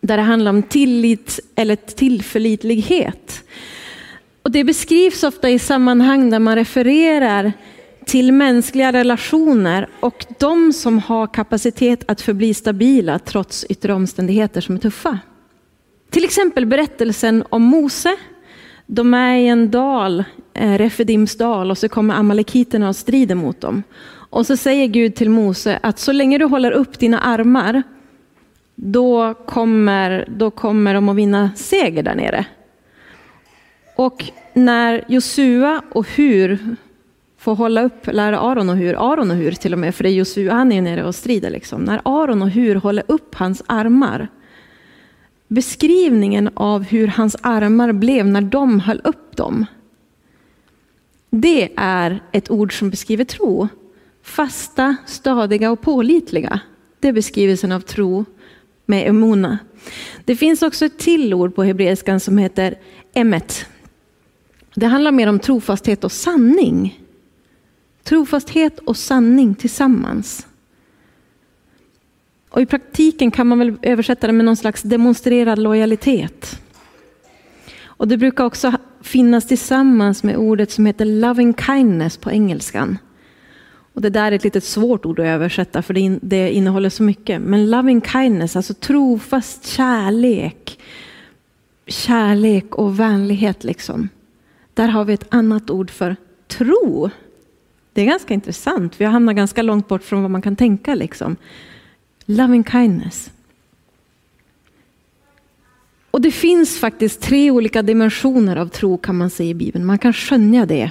Där 0.00 0.16
det 0.16 0.22
handlar 0.22 0.50
om 0.50 0.62
tillit 0.62 1.40
eller 1.54 1.76
tillförlitlighet. 1.76 3.44
Och 4.42 4.50
det 4.50 4.64
beskrivs 4.64 5.22
ofta 5.22 5.50
i 5.50 5.58
sammanhang 5.58 6.30
där 6.30 6.38
man 6.38 6.56
refererar 6.56 7.52
till 8.06 8.32
mänskliga 8.32 8.92
relationer 8.92 9.88
och 10.00 10.26
de 10.38 10.72
som 10.72 10.98
har 10.98 11.26
kapacitet 11.26 12.04
att 12.10 12.20
förbli 12.20 12.54
stabila 12.54 13.18
trots 13.18 13.64
yttre 13.68 13.92
omständigheter 13.92 14.60
som 14.60 14.74
är 14.74 14.78
tuffa. 14.78 15.18
Till 16.10 16.24
exempel 16.24 16.66
berättelsen 16.66 17.44
om 17.48 17.62
Mose. 17.62 18.16
De 18.86 19.14
är 19.14 19.36
i 19.36 19.48
en 19.48 19.70
dal, 19.70 20.24
Eh, 20.54 20.78
Refedimsdal 20.78 21.70
och 21.70 21.78
så 21.78 21.88
kommer 21.88 22.14
amalekiterna 22.14 22.88
och 22.88 22.96
strider 22.96 23.34
mot 23.34 23.60
dem. 23.60 23.82
Och 24.30 24.46
så 24.46 24.56
säger 24.56 24.86
Gud 24.86 25.14
till 25.14 25.30
Mose 25.30 25.78
att 25.82 25.98
så 25.98 26.12
länge 26.12 26.38
du 26.38 26.44
håller 26.44 26.70
upp 26.70 26.98
dina 26.98 27.18
armar, 27.20 27.82
då 28.74 29.34
kommer, 29.34 30.28
då 30.28 30.50
kommer 30.50 30.94
de 30.94 31.08
att 31.08 31.16
vinna 31.16 31.50
seger 31.56 32.02
där 32.02 32.14
nere. 32.14 32.46
Och 33.96 34.24
när 34.52 35.04
Josua 35.08 35.82
och 35.92 36.08
Hur 36.08 36.76
får 37.38 37.54
hålla 37.54 37.82
upp, 37.82 38.06
lära 38.12 38.40
Aron 38.40 38.68
och 38.68 38.76
Hur, 38.76 39.12
Aron 39.12 39.30
och 39.30 39.36
Hur 39.36 39.52
till 39.52 39.72
och 39.72 39.78
med, 39.78 39.94
för 39.94 40.02
det 40.04 40.10
är 40.10 40.14
Josua, 40.14 40.54
han 40.54 40.72
är 40.72 40.76
ju 40.76 40.82
nere 40.82 41.04
och 41.04 41.14
strider 41.14 41.50
liksom. 41.50 41.82
När 41.82 42.00
Aron 42.04 42.42
och 42.42 42.50
Hur 42.50 42.74
håller 42.74 43.04
upp 43.08 43.34
hans 43.34 43.62
armar, 43.66 44.28
beskrivningen 45.48 46.50
av 46.54 46.82
hur 46.82 47.06
hans 47.06 47.36
armar 47.40 47.92
blev 47.92 48.26
när 48.26 48.40
de 48.40 48.80
höll 48.80 49.00
upp 49.04 49.36
dem, 49.36 49.66
det 51.40 51.72
är 51.76 52.22
ett 52.32 52.50
ord 52.50 52.78
som 52.78 52.90
beskriver 52.90 53.24
tro. 53.24 53.68
Fasta, 54.22 54.96
stadiga 55.06 55.70
och 55.70 55.80
pålitliga. 55.80 56.60
Det 57.00 57.08
är 57.08 57.12
beskrivelsen 57.12 57.72
av 57.72 57.80
tro 57.80 58.24
med 58.86 59.08
emona. 59.08 59.58
Det 60.24 60.36
finns 60.36 60.62
också 60.62 60.84
ett 60.84 60.98
till 60.98 61.34
ord 61.34 61.54
på 61.54 61.62
hebreiskan 61.62 62.20
som 62.20 62.38
heter 62.38 62.74
emet. 63.14 63.66
Det 64.74 64.86
handlar 64.86 65.12
mer 65.12 65.26
om 65.26 65.38
trofasthet 65.38 66.04
och 66.04 66.12
sanning. 66.12 67.00
Trofasthet 68.02 68.78
och 68.78 68.96
sanning 68.96 69.54
tillsammans. 69.54 70.46
Och 72.50 72.62
I 72.62 72.66
praktiken 72.66 73.30
kan 73.30 73.46
man 73.46 73.58
väl 73.58 73.74
översätta 73.82 74.26
det 74.26 74.32
med 74.32 74.44
någon 74.44 74.56
slags 74.56 74.82
demonstrerad 74.82 75.58
lojalitet. 75.58 76.60
Och 77.82 78.08
Det 78.08 78.16
brukar 78.16 78.44
också 78.44 78.72
finnas 79.04 79.46
tillsammans 79.46 80.22
med 80.22 80.36
ordet 80.36 80.70
som 80.70 80.86
heter 80.86 81.04
loving 81.04 81.54
kindness 81.54 82.16
på 82.16 82.30
engelskan. 82.30 82.98
Och 83.94 84.02
Det 84.02 84.10
där 84.10 84.32
är 84.32 84.36
ett 84.36 84.44
lite 84.44 84.60
svårt 84.60 85.06
ord 85.06 85.20
att 85.20 85.26
översätta 85.26 85.82
för 85.82 85.94
det, 85.94 86.18
det 86.22 86.50
innehåller 86.52 86.90
så 86.90 87.02
mycket. 87.02 87.42
Men 87.42 87.70
loving 87.70 88.00
kindness, 88.02 88.56
alltså 88.56 88.74
trofast 88.74 89.66
kärlek. 89.66 90.80
Kärlek 91.86 92.74
och 92.74 93.00
vänlighet 93.00 93.64
liksom. 93.64 94.08
Där 94.74 94.88
har 94.88 95.04
vi 95.04 95.14
ett 95.14 95.34
annat 95.34 95.70
ord 95.70 95.90
för 95.90 96.16
tro. 96.48 97.10
Det 97.92 98.00
är 98.00 98.06
ganska 98.06 98.34
intressant. 98.34 99.00
Vi 99.00 99.04
har 99.04 99.12
hamnat 99.12 99.36
ganska 99.36 99.62
långt 99.62 99.88
bort 99.88 100.02
från 100.02 100.22
vad 100.22 100.30
man 100.30 100.42
kan 100.42 100.56
tänka. 100.56 100.94
Liksom. 100.94 101.36
Loving 102.24 102.64
kindness. 102.64 103.30
Och 106.14 106.20
det 106.20 106.30
finns 106.30 106.78
faktiskt 106.78 107.20
tre 107.20 107.50
olika 107.50 107.82
dimensioner 107.82 108.56
av 108.56 108.68
tro 108.68 108.98
kan 108.98 109.16
man 109.16 109.30
säga 109.30 109.50
i 109.50 109.54
Bibeln. 109.54 109.86
Man 109.86 109.98
kan 109.98 110.12
skönja 110.12 110.66
det. 110.66 110.90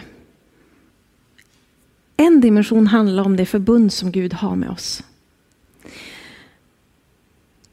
En 2.17 2.41
dimension 2.41 2.87
handlar 2.87 3.23
om 3.23 3.35
det 3.35 3.45
förbund 3.45 3.93
som 3.93 4.11
Gud 4.11 4.33
har 4.33 4.55
med 4.55 4.69
oss. 4.69 5.03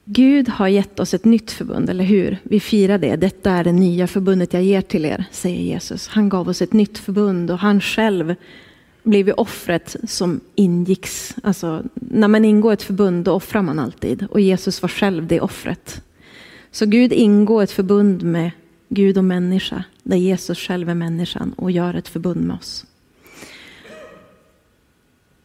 Gud 0.04 0.48
har 0.48 0.68
gett 0.68 1.00
oss 1.00 1.14
ett 1.14 1.24
nytt 1.24 1.50
förbund, 1.50 1.90
eller 1.90 2.04
hur? 2.04 2.38
Vi 2.42 2.60
firar 2.60 2.98
det. 2.98 3.16
Detta 3.16 3.50
är 3.50 3.64
det 3.64 3.72
nya 3.72 4.06
förbundet 4.06 4.52
jag 4.52 4.62
ger 4.62 4.82
till 4.82 5.04
er, 5.04 5.24
säger 5.30 5.60
Jesus. 5.60 6.08
Han 6.08 6.28
gav 6.28 6.48
oss 6.48 6.62
ett 6.62 6.72
nytt 6.72 6.98
förbund 6.98 7.50
och 7.50 7.58
han 7.58 7.80
själv 7.80 8.34
blev 9.02 9.30
offret 9.36 9.96
som 10.04 10.40
ingicks. 10.54 11.34
Alltså, 11.42 11.82
när 11.94 12.28
man 12.28 12.44
ingår 12.44 12.72
ett 12.72 12.82
förbund 12.82 13.24
då 13.24 13.32
offrar 13.32 13.62
man 13.62 13.78
alltid 13.78 14.26
och 14.30 14.40
Jesus 14.40 14.82
var 14.82 14.88
själv 14.88 15.26
det 15.26 15.40
offret. 15.40 16.02
Så 16.70 16.86
Gud 16.86 17.12
ingår 17.12 17.62
ett 17.62 17.72
förbund 17.72 18.22
med 18.22 18.50
Gud 18.88 19.18
och 19.18 19.24
människa 19.24 19.84
där 20.02 20.16
Jesus 20.16 20.58
själv 20.58 20.90
är 20.90 20.94
människan 20.94 21.52
och 21.56 21.70
gör 21.70 21.94
ett 21.94 22.08
förbund 22.08 22.46
med 22.46 22.56
oss. 22.56 22.86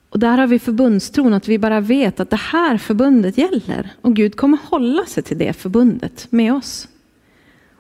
Och 0.10 0.20
där 0.20 0.38
har 0.38 0.48
vi 0.48 0.60
förbundstron, 0.60 1.34
att 1.34 1.48
vi 1.48 1.60
bara 1.60 1.79
vet 1.79 2.20
att 2.20 2.29
det 2.29 2.36
här 2.36 2.77
förbundet 2.77 3.38
gäller. 3.38 3.94
Och 4.01 4.15
Gud 4.15 4.36
kommer 4.36 4.58
hålla 4.63 5.05
sig 5.05 5.24
till 5.24 5.38
det 5.38 5.53
förbundet 5.53 6.27
med 6.29 6.53
oss. 6.53 6.88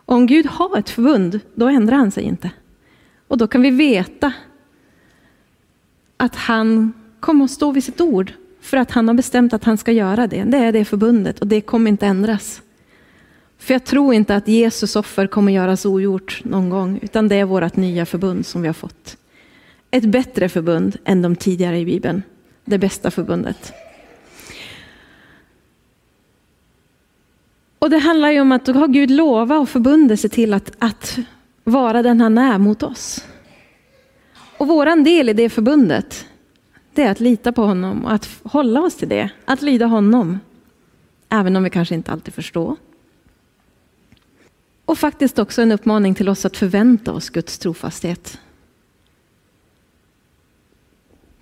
Och 0.05 0.15
om 0.15 0.27
Gud 0.27 0.45
har 0.45 0.77
ett 0.77 0.89
förbund, 0.89 1.39
då 1.53 1.67
ändrar 1.67 1.97
han 1.97 2.11
sig 2.11 2.23
inte. 2.23 2.51
Och 3.27 3.37
då 3.37 3.47
kan 3.47 3.61
vi 3.61 3.69
veta 3.69 4.33
att 6.17 6.35
han 6.35 6.93
kommer 7.19 7.45
att 7.45 7.51
stå 7.51 7.71
vid 7.71 7.83
sitt 7.83 8.01
ord. 8.01 8.33
För 8.61 8.77
att 8.77 8.91
han 8.91 9.07
har 9.07 9.15
bestämt 9.15 9.53
att 9.53 9.63
han 9.63 9.77
ska 9.77 9.91
göra 9.91 10.27
det. 10.27 10.43
Det 10.43 10.57
är 10.57 10.71
det 10.71 10.85
förbundet 10.85 11.39
och 11.39 11.47
det 11.47 11.61
kommer 11.61 11.91
inte 11.91 12.05
ändras. 12.05 12.61
För 13.57 13.73
jag 13.73 13.83
tror 13.83 14.13
inte 14.13 14.35
att 14.35 14.47
Jesus 14.47 14.95
offer 14.95 15.27
kommer 15.27 15.51
göras 15.51 15.85
ogjort 15.85 16.41
någon 16.43 16.69
gång. 16.69 16.99
Utan 17.01 17.27
det 17.27 17.35
är 17.35 17.45
vårt 17.45 17.75
nya 17.75 18.05
förbund 18.05 18.45
som 18.45 18.61
vi 18.61 18.67
har 18.67 18.73
fått 18.73 19.17
ett 19.95 20.05
bättre 20.05 20.49
förbund 20.49 20.97
än 21.05 21.21
de 21.21 21.35
tidigare 21.35 21.79
i 21.79 21.85
Bibeln. 21.85 22.23
Det 22.65 22.77
bästa 22.77 23.11
förbundet. 23.11 23.73
Och 27.79 27.89
det 27.89 27.97
handlar 27.97 28.31
ju 28.31 28.41
om 28.41 28.51
att 28.51 28.65
då 28.65 28.73
har 28.73 28.87
Gud 28.87 29.11
lovat 29.11 29.61
och 29.61 29.69
förbundit 29.69 30.19
sig 30.19 30.29
till 30.29 30.53
att, 30.53 30.71
att 30.79 31.17
vara 31.63 32.03
den 32.03 32.21
han 32.21 32.37
är 32.37 32.57
mot 32.57 32.83
oss. 32.83 33.25
Och 34.57 34.67
våran 34.67 35.03
del 35.03 35.29
i 35.29 35.33
det 35.33 35.49
förbundet, 35.49 36.25
det 36.93 37.03
är 37.03 37.11
att 37.11 37.19
lita 37.19 37.51
på 37.51 37.63
honom 37.63 38.05
och 38.05 38.13
att 38.13 38.29
hålla 38.43 38.81
oss 38.81 38.95
till 38.95 39.09
det. 39.09 39.29
Att 39.45 39.61
lyda 39.61 39.85
honom. 39.85 40.39
Även 41.29 41.55
om 41.55 41.63
vi 41.63 41.69
kanske 41.69 41.95
inte 41.95 42.11
alltid 42.11 42.33
förstår. 42.33 42.75
Och 44.85 44.97
faktiskt 44.97 45.39
också 45.39 45.61
en 45.61 45.71
uppmaning 45.71 46.15
till 46.15 46.29
oss 46.29 46.45
att 46.45 46.57
förvänta 46.57 47.13
oss 47.13 47.29
Guds 47.29 47.57
trofasthet. 47.57 48.39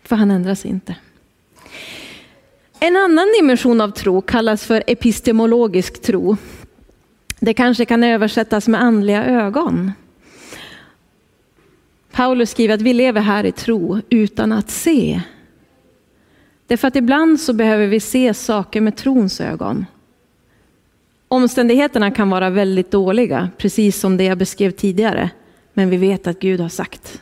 För 0.03 0.15
han 0.15 0.31
ändrar 0.31 0.55
sig 0.55 0.71
inte. 0.71 0.95
En 2.79 2.97
annan 2.97 3.27
dimension 3.39 3.81
av 3.81 3.91
tro 3.91 4.21
kallas 4.21 4.65
för 4.65 4.83
epistemologisk 4.87 6.01
tro. 6.01 6.37
Det 7.39 7.53
kanske 7.53 7.85
kan 7.85 8.03
översättas 8.03 8.67
med 8.67 8.81
andliga 8.81 9.25
ögon. 9.25 9.91
Paulus 12.11 12.49
skriver 12.49 12.73
att 12.73 12.81
vi 12.81 12.93
lever 12.93 13.21
här 13.21 13.43
i 13.43 13.51
tro 13.51 14.01
utan 14.09 14.51
att 14.51 14.69
se. 14.69 15.21
Därför 16.67 16.87
att 16.87 16.95
ibland 16.95 17.39
så 17.39 17.53
behöver 17.53 17.87
vi 17.87 17.99
se 17.99 18.33
saker 18.33 18.81
med 18.81 18.95
trons 18.95 19.41
ögon. 19.41 19.85
Omständigheterna 21.33 22.11
kan 22.11 22.29
vara 22.29 22.49
väldigt 22.49 22.91
dåliga, 22.91 23.49
precis 23.57 23.99
som 23.99 24.17
det 24.17 24.23
jag 24.23 24.37
beskrev 24.37 24.71
tidigare. 24.71 25.29
Men 25.73 25.89
vi 25.89 25.97
vet 25.97 26.27
att 26.27 26.39
Gud 26.39 26.59
har 26.59 26.69
sagt. 26.69 27.21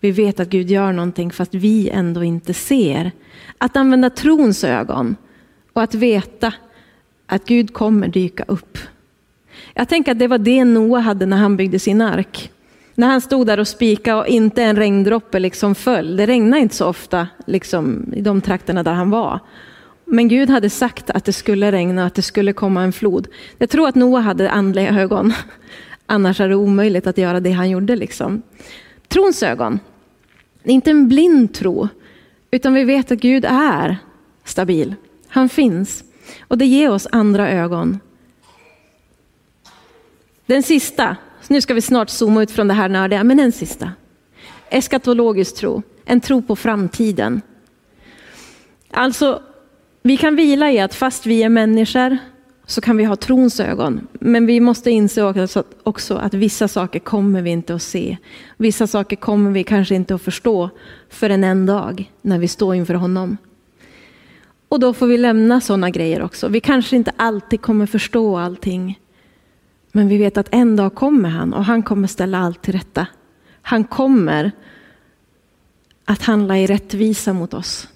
Vi 0.00 0.10
vet 0.10 0.40
att 0.40 0.48
Gud 0.48 0.70
gör 0.70 0.92
någonting 0.92 1.30
fast 1.30 1.54
vi 1.54 1.90
ändå 1.90 2.24
inte 2.24 2.54
ser. 2.54 3.12
Att 3.58 3.76
använda 3.76 4.10
trons 4.10 4.64
ögon 4.64 5.16
och 5.72 5.82
att 5.82 5.94
veta 5.94 6.54
att 7.26 7.44
Gud 7.44 7.72
kommer 7.72 8.08
dyka 8.08 8.44
upp. 8.48 8.78
Jag 9.74 9.88
tänker 9.88 10.12
att 10.12 10.18
det 10.18 10.28
var 10.28 10.38
det 10.38 10.64
Noa 10.64 11.00
hade 11.00 11.26
när 11.26 11.36
han 11.36 11.56
byggde 11.56 11.78
sin 11.78 12.00
ark. 12.00 12.50
När 12.94 13.08
han 13.08 13.20
stod 13.20 13.46
där 13.46 13.60
och 13.60 13.68
spikade 13.68 14.20
och 14.20 14.26
inte 14.26 14.62
en 14.62 14.76
regndroppe 14.76 15.38
liksom 15.38 15.74
föll. 15.74 16.16
Det 16.16 16.26
regnade 16.26 16.62
inte 16.62 16.74
så 16.74 16.86
ofta 16.86 17.28
liksom, 17.46 18.12
i 18.16 18.20
de 18.20 18.40
trakterna 18.40 18.82
där 18.82 18.92
han 18.92 19.10
var. 19.10 19.40
Men 20.14 20.28
Gud 20.28 20.50
hade 20.50 20.70
sagt 20.70 21.10
att 21.10 21.24
det 21.24 21.32
skulle 21.32 21.72
regna, 21.72 22.06
att 22.06 22.14
det 22.14 22.22
skulle 22.22 22.52
komma 22.52 22.82
en 22.82 22.92
flod. 22.92 23.28
Jag 23.58 23.70
tror 23.70 23.88
att 23.88 23.94
Noa 23.94 24.20
hade 24.20 24.50
andliga 24.50 25.00
ögon. 25.00 25.32
Annars 26.06 26.40
är 26.40 26.48
det 26.48 26.54
omöjligt 26.54 27.06
att 27.06 27.18
göra 27.18 27.40
det 27.40 27.52
han 27.52 27.70
gjorde. 27.70 27.96
Liksom. 27.96 28.42
Trons 29.08 29.42
ögon. 29.42 29.80
Det 30.62 30.70
är 30.70 30.74
inte 30.74 30.90
en 30.90 31.08
blind 31.08 31.54
tro, 31.54 31.88
utan 32.50 32.74
vi 32.74 32.84
vet 32.84 33.12
att 33.12 33.18
Gud 33.18 33.44
är 33.48 33.96
stabil. 34.44 34.94
Han 35.28 35.48
finns. 35.48 36.04
Och 36.40 36.58
det 36.58 36.66
ger 36.66 36.90
oss 36.90 37.08
andra 37.12 37.50
ögon. 37.50 38.00
Den 40.46 40.62
sista, 40.62 41.16
nu 41.48 41.60
ska 41.60 41.74
vi 41.74 41.80
snart 41.80 42.10
zooma 42.10 42.42
ut 42.42 42.50
från 42.50 42.68
det 42.68 42.74
här 42.74 42.88
nördiga, 42.88 43.24
men 43.24 43.36
den 43.36 43.52
sista. 43.52 43.92
Eskatologisk 44.70 45.56
tro, 45.56 45.82
en 46.04 46.20
tro 46.20 46.42
på 46.42 46.56
framtiden. 46.56 47.42
Alltså, 48.90 49.42
vi 50.02 50.16
kan 50.16 50.36
vila 50.36 50.72
i 50.72 50.80
att 50.80 50.94
fast 50.94 51.26
vi 51.26 51.42
är 51.42 51.48
människor 51.48 52.18
så 52.66 52.80
kan 52.80 52.96
vi 52.96 53.04
ha 53.04 53.16
trons 53.16 53.60
ögon. 53.60 54.06
Men 54.12 54.46
vi 54.46 54.60
måste 54.60 54.90
inse 54.90 55.22
också 55.82 56.14
att 56.16 56.34
vissa 56.34 56.68
saker 56.68 56.98
kommer 56.98 57.42
vi 57.42 57.50
inte 57.50 57.74
att 57.74 57.82
se. 57.82 58.16
Vissa 58.56 58.86
saker 58.86 59.16
kommer 59.16 59.50
vi 59.50 59.64
kanske 59.64 59.94
inte 59.94 60.14
att 60.14 60.22
förstå 60.22 60.70
förrän 61.08 61.44
en 61.44 61.66
dag 61.66 62.12
när 62.22 62.38
vi 62.38 62.48
står 62.48 62.74
inför 62.74 62.94
honom. 62.94 63.36
Och 64.68 64.80
då 64.80 64.92
får 64.92 65.06
vi 65.06 65.18
lämna 65.18 65.60
sådana 65.60 65.90
grejer 65.90 66.22
också. 66.22 66.48
Vi 66.48 66.60
kanske 66.60 66.96
inte 66.96 67.12
alltid 67.16 67.60
kommer 67.60 67.86
förstå 67.86 68.36
allting. 68.38 68.98
Men 69.92 70.08
vi 70.08 70.18
vet 70.18 70.36
att 70.36 70.48
en 70.50 70.76
dag 70.76 70.94
kommer 70.94 71.28
han 71.28 71.54
och 71.54 71.64
han 71.64 71.82
kommer 71.82 72.08
ställa 72.08 72.38
allt 72.38 72.62
till 72.62 72.72
rätta. 72.72 73.06
Han 73.62 73.84
kommer 73.84 74.52
att 76.04 76.22
handla 76.22 76.58
i 76.58 76.66
rättvisa 76.66 77.32
mot 77.32 77.54
oss. 77.54 77.88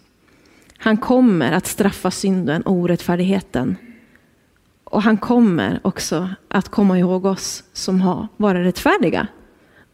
Han 0.86 0.96
kommer 0.96 1.52
att 1.52 1.66
straffa 1.66 2.10
synden 2.10 2.62
och 2.62 2.72
orättfärdigheten. 2.72 3.76
Och 4.84 5.02
han 5.02 5.16
kommer 5.16 5.80
också 5.82 6.28
att 6.48 6.68
komma 6.68 6.98
ihåg 6.98 7.24
oss 7.24 7.64
som 7.72 8.00
har 8.00 8.28
varit 8.36 8.66
rättfärdiga. 8.66 9.26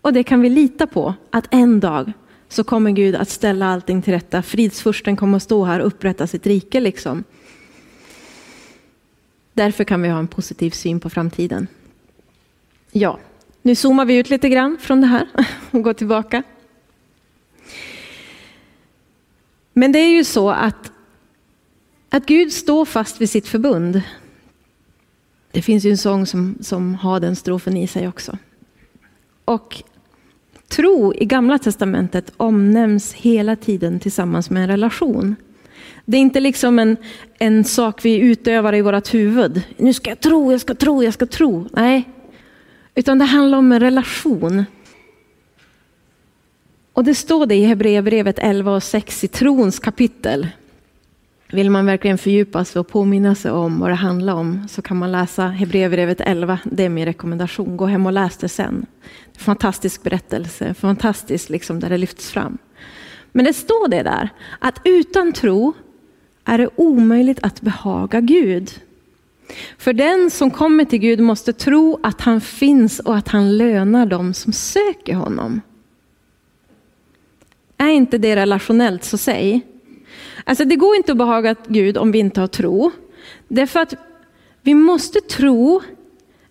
Och 0.00 0.12
det 0.12 0.22
kan 0.22 0.40
vi 0.40 0.48
lita 0.48 0.86
på, 0.86 1.14
att 1.30 1.46
en 1.50 1.80
dag 1.80 2.12
så 2.48 2.64
kommer 2.64 2.90
Gud 2.90 3.14
att 3.14 3.28
ställa 3.28 3.66
allting 3.66 4.02
till 4.02 4.12
rätta. 4.12 4.42
Fridsfursten 4.42 5.16
kommer 5.16 5.36
att 5.36 5.42
stå 5.42 5.64
här 5.64 5.80
och 5.80 5.86
upprätta 5.86 6.26
sitt 6.26 6.46
rike. 6.46 6.80
Liksom. 6.80 7.24
Därför 9.52 9.84
kan 9.84 10.02
vi 10.02 10.08
ha 10.08 10.18
en 10.18 10.28
positiv 10.28 10.70
syn 10.70 11.00
på 11.00 11.10
framtiden. 11.10 11.66
Ja, 12.90 13.18
nu 13.62 13.74
zoomar 13.74 14.04
vi 14.04 14.16
ut 14.16 14.30
lite 14.30 14.48
grann 14.48 14.78
från 14.80 15.00
det 15.00 15.06
här 15.06 15.28
och 15.70 15.82
går 15.82 15.92
tillbaka. 15.92 16.42
Men 19.72 19.92
det 19.92 19.98
är 19.98 20.10
ju 20.10 20.24
så 20.24 20.50
att, 20.50 20.92
att 22.10 22.26
Gud 22.26 22.52
står 22.52 22.84
fast 22.84 23.20
vid 23.20 23.30
sitt 23.30 23.48
förbund. 23.48 24.02
Det 25.50 25.62
finns 25.62 25.84
ju 25.84 25.90
en 25.90 25.98
sång 25.98 26.26
som, 26.26 26.54
som 26.60 26.94
har 26.94 27.20
den 27.20 27.36
strofen 27.36 27.76
i 27.76 27.86
sig 27.86 28.08
också. 28.08 28.38
Och 29.44 29.82
tro 30.68 31.14
i 31.14 31.24
Gamla 31.24 31.58
Testamentet 31.58 32.32
omnämns 32.36 33.12
hela 33.12 33.56
tiden 33.56 34.00
tillsammans 34.00 34.50
med 34.50 34.62
en 34.62 34.68
relation. 34.68 35.36
Det 36.04 36.16
är 36.16 36.20
inte 36.20 36.40
liksom 36.40 36.78
en, 36.78 36.96
en 37.38 37.64
sak 37.64 38.04
vi 38.04 38.18
utövar 38.18 38.74
i 38.74 38.82
vårt 38.82 39.14
huvud. 39.14 39.62
Nu 39.76 39.92
ska 39.92 40.10
jag 40.10 40.20
tro, 40.20 40.52
jag 40.52 40.60
ska 40.60 40.74
tro, 40.74 41.02
jag 41.02 41.14
ska 41.14 41.26
tro. 41.26 41.68
Nej, 41.72 42.08
utan 42.94 43.18
det 43.18 43.24
handlar 43.24 43.58
om 43.58 43.72
en 43.72 43.80
relation. 43.80 44.64
Och 46.92 47.04
det 47.04 47.14
står 47.14 47.46
det 47.46 47.54
i 47.54 47.64
Hebreerbrevet 47.64 48.38
11 48.38 48.72
och 48.72 48.82
6 48.82 49.24
i 49.24 49.28
trons 49.28 49.78
kapitel. 49.78 50.48
Vill 51.52 51.70
man 51.70 51.86
verkligen 51.86 52.18
fördjupa 52.18 52.64
sig 52.64 52.80
och 52.80 52.88
påminna 52.88 53.34
sig 53.34 53.50
om 53.50 53.80
vad 53.80 53.90
det 53.90 53.94
handlar 53.94 54.34
om 54.34 54.68
så 54.68 54.82
kan 54.82 54.96
man 54.96 55.12
läsa 55.12 55.46
Hebreerbrevet 55.46 56.20
11. 56.20 56.58
Det 56.64 56.84
är 56.84 56.88
min 56.88 57.04
rekommendation. 57.04 57.76
Gå 57.76 57.86
hem 57.86 58.06
och 58.06 58.12
läs 58.12 58.36
det 58.36 58.48
sen. 58.48 58.86
Fantastisk 59.38 60.02
berättelse, 60.02 60.74
fantastiskt 60.74 61.50
liksom 61.50 61.80
där 61.80 61.90
det 61.90 61.98
lyfts 61.98 62.30
fram. 62.30 62.58
Men 63.32 63.44
det 63.44 63.52
står 63.52 63.88
det 63.88 64.02
där 64.02 64.28
att 64.58 64.80
utan 64.84 65.32
tro 65.32 65.72
är 66.44 66.58
det 66.58 66.68
omöjligt 66.76 67.38
att 67.42 67.60
behaga 67.60 68.20
Gud. 68.20 68.70
För 69.78 69.92
den 69.92 70.30
som 70.30 70.50
kommer 70.50 70.84
till 70.84 70.98
Gud 70.98 71.20
måste 71.20 71.52
tro 71.52 72.00
att 72.02 72.20
han 72.20 72.40
finns 72.40 73.00
och 73.00 73.16
att 73.16 73.28
han 73.28 73.56
lönar 73.56 74.06
dem 74.06 74.34
som 74.34 74.52
söker 74.52 75.14
honom. 75.14 75.60
Är 77.82 77.88
inte 77.88 78.18
det 78.18 78.36
relationellt 78.36 79.04
så 79.04 79.18
säg. 79.18 79.60
Alltså 80.44 80.64
det 80.64 80.76
går 80.76 80.96
inte 80.96 81.12
att 81.12 81.18
behaga 81.18 81.54
Gud 81.68 81.96
om 81.96 82.12
vi 82.12 82.18
inte 82.18 82.40
har 82.40 82.46
tro. 82.46 82.90
Därför 83.48 83.80
att 83.80 83.94
vi 84.62 84.74
måste 84.74 85.20
tro 85.20 85.82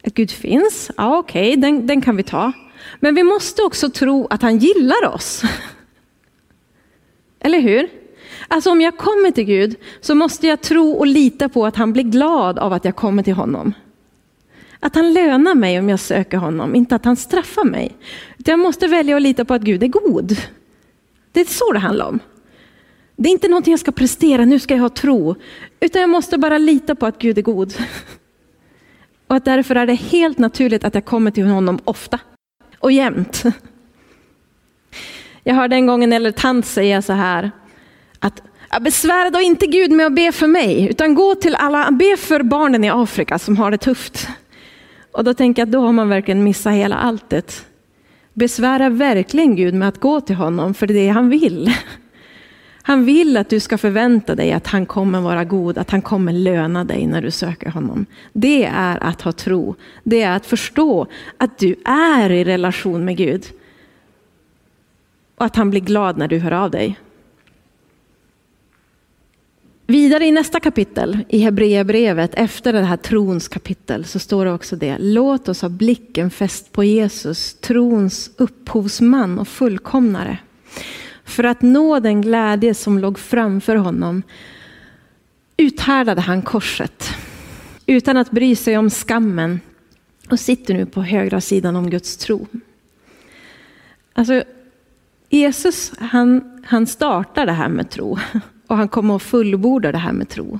att 0.04 0.14
Gud 0.14 0.32
finns. 0.32 0.92
Ja, 0.98 1.18
okej, 1.18 1.50
okay, 1.50 1.62
den, 1.62 1.88
den 1.88 2.02
kan 2.02 2.16
vi 2.16 2.24
ta. 2.24 2.52
Men 3.00 3.16
vi 3.16 3.24
måste 3.24 3.64
också 3.64 3.90
tro 3.90 4.28
att 4.30 4.42
han 4.42 4.58
gillar 4.58 5.08
oss. 5.14 5.44
Eller 7.40 7.60
hur? 7.60 7.90
Alltså 8.48 8.72
om 8.72 8.82
jag 8.82 8.98
kommer 8.98 9.32
till 9.32 9.46
Gud 9.46 9.76
så 10.02 10.16
måste 10.16 10.48
jag 10.48 10.62
tro 10.62 10.92
och 10.92 11.08
lita 11.08 11.50
på 11.50 11.66
att 11.66 11.76
han 11.76 11.94
blir 11.94 12.04
glad 12.04 12.60
av 12.60 12.74
att 12.74 12.86
jag 12.86 12.96
kommer 12.96 13.24
till 13.24 13.34
honom. 13.34 13.74
Att 14.80 14.96
han 14.96 15.14
lönar 15.14 15.56
mig 15.56 15.80
om 15.80 15.90
jag 15.90 16.00
söker 16.00 16.38
honom, 16.38 16.76
inte 16.76 16.96
att 16.96 17.06
han 17.06 17.16
straffar 17.16 17.64
mig. 17.64 17.98
Jag 18.38 18.60
måste 18.60 18.88
välja 18.88 19.16
att 19.16 19.22
lita 19.22 19.46
på 19.46 19.54
att 19.54 19.62
Gud 19.62 19.84
är 19.84 19.88
god. 19.88 20.38
Det 21.32 21.42
är 21.42 21.46
så 21.46 21.72
det 21.74 21.80
handlar 21.80 22.06
om. 22.06 22.20
Det 23.16 23.30
är 23.30 23.32
inte 23.32 23.48
någonting 23.48 23.72
jag 23.72 23.80
ska 23.80 23.92
prestera, 23.92 24.46
nu 24.46 24.60
ska 24.60 24.74
jag 24.74 24.82
ha 24.82 24.90
tro. 24.90 25.36
Utan 25.80 26.02
jag 26.02 26.10
måste 26.10 26.38
bara 26.38 26.58
lita 26.58 26.96
på 26.96 27.06
att 27.06 27.20
Gud 27.20 27.38
är 27.38 27.42
god. 27.42 27.74
Och 29.28 29.36
att 29.36 29.46
därför 29.46 29.76
är 29.76 29.86
det 29.86 29.94
helt 29.94 30.38
naturligt 30.38 30.84
att 30.84 30.96
jag 30.96 31.06
kommer 31.06 31.32
till 31.32 31.46
honom 31.46 31.80
ofta 31.84 32.20
och 32.80 32.92
jämt. 32.92 33.44
Jag 35.44 35.56
hörde 35.56 35.76
en 35.76 35.86
gång 35.86 36.04
en 36.04 36.14
äldre 36.14 36.32
tant 36.32 36.66
säga 36.66 37.02
så 37.02 37.14
här, 37.14 37.52
att 38.20 38.42
besvära 38.82 39.30
då 39.30 39.40
inte 39.40 39.68
Gud 39.68 39.92
med 39.92 40.06
att 40.06 40.16
be 40.16 40.32
för 40.32 40.48
mig, 40.48 40.88
utan 40.90 41.16
gå 41.16 41.36
till 41.36 41.56
alla, 41.56 41.92
be 41.92 42.18
för 42.18 42.44
barnen 42.44 42.84
i 42.84 42.90
Afrika 42.90 43.40
som 43.40 43.58
har 43.58 43.72
det 43.72 43.78
tufft. 43.78 44.28
Och 45.12 45.24
då 45.24 45.34
tänker 45.34 45.62
jag 45.62 45.68
att 45.68 45.72
då 45.72 45.82
har 45.82 45.92
man 45.92 46.10
verkligen 46.10 46.44
missat 46.44 46.74
hela 46.74 46.96
alltet. 46.96 47.66
Besvära 48.34 48.90
verkligen 48.90 49.56
Gud 49.56 49.74
med 49.74 49.88
att 49.88 50.00
gå 50.00 50.22
till 50.22 50.36
honom, 50.36 50.74
för 50.74 50.88
det 50.88 50.94
är 50.94 51.04
det 51.04 51.10
han 51.10 51.30
vill. 51.30 51.74
Han 52.84 53.06
vill 53.06 53.38
att 53.38 53.50
du 53.50 53.60
ska 53.60 53.78
förvänta 53.78 54.36
dig 54.36 54.52
att 54.52 54.68
han 54.68 54.86
kommer 54.86 55.22
vara 55.22 55.44
god, 55.44 55.78
att 55.78 55.92
han 55.92 56.02
kommer 56.02 56.34
löna 56.34 56.84
dig 56.84 57.08
när 57.08 57.22
du 57.22 57.32
söker 57.32 57.70
honom. 57.70 58.06
Det 58.34 58.66
är 58.66 59.04
att 59.04 59.22
ha 59.22 59.32
tro. 59.32 59.76
Det 60.04 60.22
är 60.22 60.36
att 60.36 60.46
förstå 60.46 61.08
att 61.38 61.58
du 61.58 61.76
är 61.86 62.30
i 62.30 62.44
relation 62.44 63.06
med 63.06 63.18
Gud. 63.18 63.46
Och 65.36 65.46
att 65.46 65.56
han 65.56 65.70
blir 65.70 65.82
glad 65.82 66.18
när 66.18 66.28
du 66.28 66.40
hör 66.40 66.52
av 66.52 66.72
dig. 66.72 67.00
Vidare 69.92 70.26
i 70.26 70.32
nästa 70.32 70.60
kapitel 70.60 71.26
i 71.30 71.38
Hebreerbrevet, 71.38 72.32
efter 72.34 72.74
det 72.74 72.82
här 72.82 72.98
trons 72.98 73.48
kapitel, 73.48 74.06
så 74.06 74.20
står 74.20 74.46
det 74.46 74.52
också 74.52 74.76
det. 74.76 74.98
Låt 75.00 75.50
oss 75.50 75.62
ha 75.62 75.70
blicken 75.70 76.30
fäst 76.32 76.72
på 76.72 76.84
Jesus, 76.84 77.54
trons 77.54 78.32
upphovsman 78.38 79.40
och 79.40 79.48
fullkomnare. 79.48 80.38
För 81.24 81.44
att 81.44 81.62
nå 81.62 82.00
den 82.00 82.22
glädje 82.22 82.74
som 82.74 83.00
låg 83.00 83.20
framför 83.20 83.76
honom 83.76 84.24
uthärdade 85.58 86.22
han 86.22 86.42
korset 86.42 87.10
utan 87.86 88.18
att 88.18 88.32
bry 88.32 88.56
sig 88.56 88.78
om 88.78 88.90
skammen 88.90 89.60
och 90.30 90.40
sitter 90.40 90.74
nu 90.74 90.86
på 90.86 91.02
högra 91.02 91.42
sidan 91.42 91.76
om 91.76 91.90
Guds 91.90 92.18
tro. 92.18 92.48
Alltså, 94.14 94.44
Jesus 95.30 95.94
han, 95.98 96.62
han 96.66 96.88
startar 96.88 97.46
det 97.46 97.52
här 97.52 97.70
med 97.70 97.90
tro 97.90 98.18
och 98.72 98.78
han 98.78 98.88
kommer 98.88 99.16
att 99.16 99.22
fullborda 99.22 99.92
det 99.92 99.98
här 99.98 100.14
med 100.14 100.30
tro. 100.30 100.60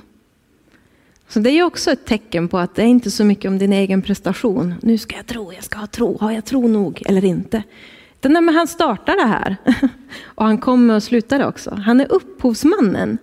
Så 1.28 1.38
det 1.40 1.50
är 1.50 1.62
också 1.62 1.90
ett 1.90 2.04
tecken 2.06 2.48
på 2.48 2.58
att 2.58 2.74
det 2.74 2.82
är 2.82 2.86
inte 2.86 3.10
så 3.10 3.24
mycket 3.24 3.48
om 3.48 3.58
din 3.58 3.72
egen 3.72 4.02
prestation. 4.02 4.74
Nu 4.82 4.98
ska 4.98 5.16
jag 5.16 5.26
tro, 5.26 5.52
jag 5.52 5.64
ska 5.64 5.78
ha 5.78 5.86
tro, 5.86 6.18
har 6.20 6.32
jag 6.32 6.44
tro 6.44 6.68
nog 6.68 7.02
eller 7.06 7.24
inte? 7.24 7.62
Utan 8.16 8.48
han 8.48 8.66
startar 8.66 9.16
det 9.16 9.26
här 9.26 9.56
och 10.24 10.44
han 10.44 10.58
kommer 10.58 10.94
att 10.94 11.04
sluta 11.04 11.38
det 11.38 11.46
också. 11.46 11.70
Han 11.74 12.00
är 12.00 12.12
upphovsmannen. 12.12 13.18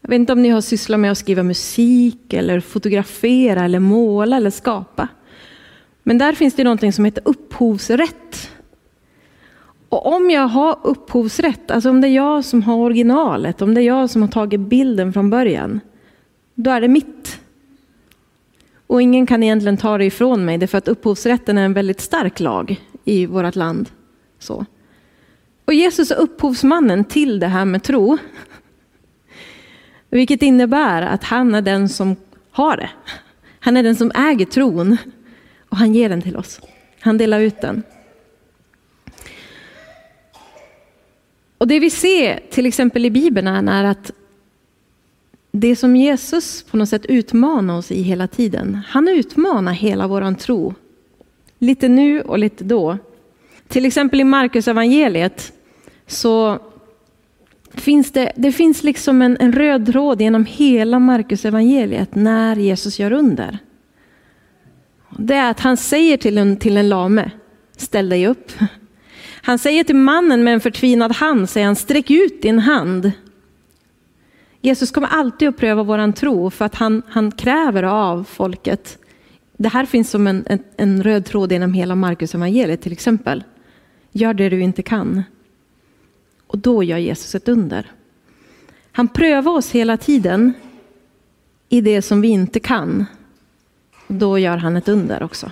Jag 0.00 0.08
vet 0.08 0.16
inte 0.16 0.32
om 0.32 0.42
ni 0.42 0.48
har 0.48 0.60
sysslat 0.60 1.00
med 1.00 1.12
att 1.12 1.18
skriva 1.18 1.42
musik 1.42 2.32
eller 2.32 2.60
fotografera 2.60 3.64
eller 3.64 3.78
måla 3.78 4.36
eller 4.36 4.50
skapa. 4.50 5.08
Men 6.02 6.18
där 6.18 6.32
finns 6.32 6.54
det 6.54 6.64
någonting 6.64 6.92
som 6.92 7.04
heter 7.04 7.22
upphovsrätt. 7.24 8.50
Och 9.88 10.06
om 10.06 10.30
jag 10.30 10.48
har 10.48 10.78
upphovsrätt, 10.82 11.70
alltså 11.70 11.90
om 11.90 12.00
det 12.00 12.08
är 12.08 12.14
jag 12.14 12.44
som 12.44 12.62
har 12.62 12.76
originalet, 12.76 13.62
om 13.62 13.74
det 13.74 13.82
är 13.82 13.86
jag 13.86 14.10
som 14.10 14.22
har 14.22 14.28
tagit 14.28 14.60
bilden 14.60 15.12
från 15.12 15.30
början, 15.30 15.80
då 16.54 16.70
är 16.70 16.80
det 16.80 16.88
mitt. 16.88 17.40
Och 18.86 19.02
ingen 19.02 19.26
kan 19.26 19.42
egentligen 19.42 19.76
ta 19.76 19.98
det 19.98 20.04
ifrån 20.04 20.44
mig, 20.44 20.58
därför 20.58 20.78
att 20.78 20.88
upphovsrätten 20.88 21.58
är 21.58 21.64
en 21.64 21.72
väldigt 21.72 22.00
stark 22.00 22.40
lag 22.40 22.80
i 23.04 23.26
vårt 23.26 23.56
land. 23.56 23.90
Så. 24.38 24.66
Och 25.64 25.74
Jesus 25.74 26.10
är 26.10 26.16
upphovsmannen 26.16 27.04
till 27.04 27.40
det 27.40 27.46
här 27.46 27.64
med 27.64 27.82
tro. 27.82 28.18
Vilket 30.10 30.42
innebär 30.42 31.02
att 31.02 31.24
han 31.24 31.54
är 31.54 31.62
den 31.62 31.88
som 31.88 32.16
har 32.50 32.76
det. 32.76 32.90
Han 33.60 33.76
är 33.76 33.82
den 33.82 33.96
som 33.96 34.12
äger 34.14 34.46
tron 34.46 34.96
och 35.68 35.76
han 35.76 35.94
ger 35.94 36.08
den 36.08 36.22
till 36.22 36.36
oss. 36.36 36.60
Han 37.00 37.18
delar 37.18 37.40
ut 37.40 37.60
den. 37.60 37.82
Och 41.58 41.68
det 41.68 41.80
vi 41.80 41.90
ser 41.90 42.40
till 42.50 42.66
exempel 42.66 43.04
i 43.04 43.10
Bibeln 43.10 43.68
är 43.68 43.84
att 43.84 44.12
det 45.52 45.76
som 45.76 45.96
Jesus 45.96 46.62
på 46.62 46.76
något 46.76 46.88
sätt 46.88 47.06
utmanar 47.06 47.78
oss 47.78 47.90
i 47.90 48.02
hela 48.02 48.28
tiden, 48.28 48.80
han 48.86 49.08
utmanar 49.08 49.72
hela 49.72 50.06
våran 50.06 50.34
tro. 50.34 50.74
Lite 51.58 51.88
nu 51.88 52.20
och 52.20 52.38
lite 52.38 52.64
då. 52.64 52.98
Till 53.68 53.86
exempel 53.86 54.20
i 54.20 54.24
Markus 54.24 54.68
evangeliet 54.68 55.52
så 56.06 56.58
finns 57.74 58.12
det, 58.12 58.32
det 58.36 58.52
finns 58.52 58.82
liksom 58.82 59.22
en, 59.22 59.36
en 59.40 59.52
röd 59.52 59.86
tråd 59.86 60.20
genom 60.20 60.44
hela 60.44 60.98
Markus 60.98 61.44
evangeliet 61.44 62.14
när 62.14 62.56
Jesus 62.56 62.98
gör 62.98 63.12
under. 63.12 63.58
Det 65.18 65.34
är 65.34 65.50
att 65.50 65.60
han 65.60 65.76
säger 65.76 66.16
till 66.16 66.38
en, 66.38 66.56
till 66.56 66.76
en 66.76 66.88
lame, 66.88 67.30
ställ 67.76 68.08
dig 68.08 68.26
upp. 68.26 68.52
Han 69.48 69.58
säger 69.58 69.84
till 69.84 69.96
mannen 69.96 70.44
med 70.44 70.54
en 70.54 70.60
förtvinad 70.60 71.12
hand, 71.12 71.50
säger 71.50 71.66
han, 71.66 71.76
sträck 71.76 72.10
ut 72.10 72.42
din 72.42 72.58
hand. 72.58 73.12
Jesus 74.60 74.90
kommer 74.90 75.08
alltid 75.08 75.48
att 75.48 75.56
pröva 75.56 75.82
våran 75.82 76.12
tro 76.12 76.50
för 76.50 76.64
att 76.64 76.74
han, 76.74 77.02
han 77.08 77.32
kräver 77.32 77.82
av 77.82 78.24
folket. 78.24 78.98
Det 79.56 79.68
här 79.68 79.86
finns 79.86 80.10
som 80.10 80.26
en, 80.26 80.44
en, 80.46 80.58
en 80.76 81.02
röd 81.02 81.24
tråd 81.24 81.52
genom 81.52 81.74
hela 81.74 81.94
Markus 81.94 82.34
evangeliet 82.34 82.82
till 82.82 82.92
exempel. 82.92 83.44
Gör 84.12 84.34
det 84.34 84.48
du 84.48 84.60
inte 84.60 84.82
kan. 84.82 85.22
Och 86.46 86.58
då 86.58 86.82
gör 86.82 86.98
Jesus 86.98 87.34
ett 87.34 87.48
under. 87.48 87.92
Han 88.92 89.08
prövar 89.08 89.52
oss 89.52 89.70
hela 89.70 89.96
tiden 89.96 90.52
i 91.68 91.80
det 91.80 92.02
som 92.02 92.20
vi 92.20 92.28
inte 92.28 92.60
kan. 92.60 93.06
Då 94.08 94.38
gör 94.38 94.56
han 94.56 94.76
ett 94.76 94.88
under 94.88 95.22
också. 95.22 95.50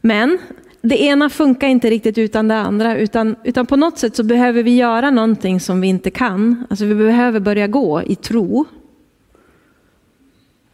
Men 0.00 0.38
det 0.84 1.02
ena 1.02 1.30
funkar 1.30 1.68
inte 1.68 1.90
riktigt 1.90 2.18
utan 2.18 2.48
det 2.48 2.54
andra, 2.54 2.98
utan, 2.98 3.36
utan 3.44 3.66
på 3.66 3.76
något 3.76 3.98
sätt 3.98 4.16
så 4.16 4.22
behöver 4.22 4.62
vi 4.62 4.76
göra 4.76 5.10
någonting 5.10 5.60
som 5.60 5.80
vi 5.80 5.88
inte 5.88 6.10
kan. 6.10 6.66
Alltså 6.70 6.84
vi 6.84 6.94
behöver 6.94 7.40
börja 7.40 7.66
gå 7.66 8.02
i 8.02 8.14
tro. 8.14 8.64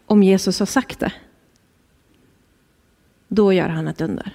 Om 0.06 0.22
Jesus 0.22 0.58
har 0.58 0.66
sagt 0.66 1.00
det. 1.00 1.12
Då 3.28 3.52
gör 3.52 3.68
han 3.68 3.88
ett 3.88 4.00
under. 4.00 4.32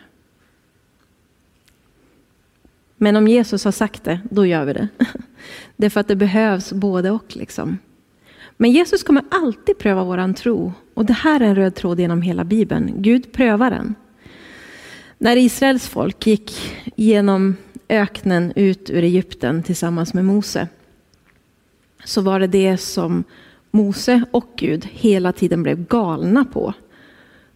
Men 2.98 3.16
om 3.16 3.28
Jesus 3.28 3.66
har 3.66 3.72
sagt 3.72 4.04
det, 4.04 4.20
då 4.32 4.46
gör 4.46 4.66
vi 4.66 4.74
det. 4.74 4.88
Det 5.76 5.86
är 5.86 5.90
för 5.90 6.00
att 6.00 6.08
det 6.08 6.16
behövs 6.16 6.74
både 6.74 7.12
och. 7.12 7.36
Liksom. 7.36 7.78
Men 8.58 8.72
Jesus 8.72 9.04
kommer 9.04 9.24
alltid 9.32 9.78
pröva 9.78 10.04
våran 10.04 10.34
tro. 10.34 10.74
Och 10.94 11.06
det 11.06 11.14
här 11.14 11.40
är 11.40 11.46
en 11.46 11.56
röd 11.56 11.76
tråd 11.76 12.00
genom 12.00 12.22
hela 12.22 12.44
Bibeln. 12.44 12.94
Gud 12.98 13.32
prövar 13.32 13.72
den. 13.72 13.96
När 15.18 15.38
Israels 15.38 15.88
folk 15.88 16.28
gick 16.28 16.76
genom 16.96 17.56
öknen 17.90 18.54
ut 18.56 18.90
ur 18.90 19.04
Egypten 19.04 19.64
tillsammans 19.64 20.14
med 20.14 20.26
Mose 20.26 20.68
så 22.04 22.22
var 22.22 22.40
det 22.40 22.48
det 22.48 22.78
som 22.78 23.24
Mose 23.72 24.24
och 24.32 24.46
Gud 24.56 24.88
hela 24.92 25.32
tiden 25.32 25.64
blev 25.64 25.88
galna 25.88 26.46
på. 26.46 26.74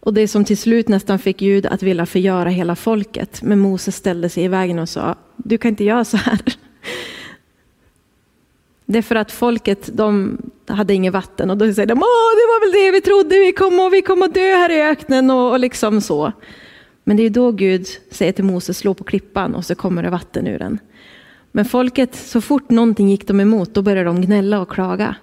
Och 0.00 0.14
det 0.14 0.28
som 0.28 0.44
till 0.44 0.58
slut 0.58 0.88
nästan 0.88 1.18
fick 1.18 1.38
Gud 1.38 1.66
att 1.66 1.82
vilja 1.82 2.06
förgöra 2.06 2.48
hela 2.48 2.76
folket. 2.76 3.42
Men 3.42 3.58
Mose 3.58 3.92
ställde 3.92 4.28
sig 4.28 4.44
i 4.44 4.48
vägen 4.48 4.78
och 4.78 4.88
sa, 4.88 5.14
du 5.36 5.58
kan 5.58 5.68
inte 5.68 5.84
göra 5.84 6.04
så 6.04 6.16
här. 6.16 6.40
Det 8.86 8.98
är 8.98 9.02
för 9.02 9.14
att 9.14 9.32
folket, 9.32 9.90
de 9.92 10.38
hade 10.66 10.94
inget 10.94 11.12
vatten 11.12 11.50
och 11.50 11.56
då 11.56 11.72
säger 11.72 11.86
de, 11.86 11.98
Åh, 11.98 12.30
det 12.36 12.46
var 12.46 12.60
väl 12.60 12.84
det 12.84 12.90
vi 12.90 13.00
trodde, 13.00 13.46
vi 13.46 13.52
kommer 13.52 13.90
vi 13.90 14.02
kom 14.02 14.22
att 14.22 14.34
dö 14.34 14.56
här 14.56 14.70
i 14.70 14.82
öknen 14.82 15.30
och, 15.30 15.50
och 15.50 15.60
liksom 15.60 16.00
så. 16.00 16.32
Men 17.10 17.16
det 17.16 17.22
är 17.22 17.30
då 17.30 17.52
Gud 17.52 17.86
säger 18.10 18.32
till 18.32 18.44
Moses, 18.44 18.78
slå 18.78 18.94
på 18.94 19.04
klippan 19.04 19.54
och 19.54 19.64
så 19.64 19.74
kommer 19.74 20.02
det 20.02 20.10
vatten 20.10 20.46
ur 20.46 20.58
den. 20.58 20.78
Men 21.52 21.64
folket, 21.64 22.14
så 22.14 22.40
fort 22.40 22.70
någonting 22.70 23.10
gick 23.10 23.26
dem 23.26 23.40
emot, 23.40 23.74
då 23.74 23.82
började 23.82 24.04
de 24.04 24.20
gnälla 24.20 24.60
och 24.60 24.68
klaga. 24.68 25.14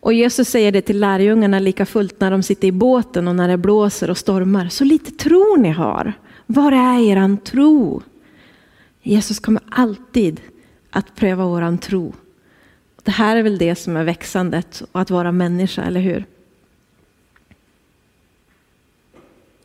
Och 0.00 0.12
Jesus 0.12 0.48
säger 0.48 0.72
det 0.72 0.82
till 0.82 1.00
lärjungarna 1.00 1.58
lika 1.58 1.86
fullt 1.86 2.20
när 2.20 2.30
de 2.30 2.42
sitter 2.42 2.68
i 2.68 2.72
båten 2.72 3.28
och 3.28 3.36
när 3.36 3.48
det 3.48 3.56
blåser 3.56 4.10
och 4.10 4.18
stormar. 4.18 4.68
Så 4.68 4.84
lite 4.84 5.10
tro 5.10 5.56
ni 5.56 5.70
har. 5.70 6.12
Var 6.46 6.72
är 6.72 7.10
eran 7.10 7.36
tro? 7.36 8.02
Jesus 9.02 9.40
kommer 9.40 9.62
alltid 9.70 10.40
att 10.90 11.16
pröva 11.16 11.44
våran 11.44 11.78
tro. 11.78 12.12
Det 13.02 13.10
här 13.10 13.36
är 13.36 13.42
väl 13.42 13.58
det 13.58 13.74
som 13.74 13.96
är 13.96 14.04
växandet 14.04 14.82
och 14.92 15.00
att 15.00 15.10
vara 15.10 15.32
människa, 15.32 15.82
eller 15.82 16.00
hur? 16.00 16.24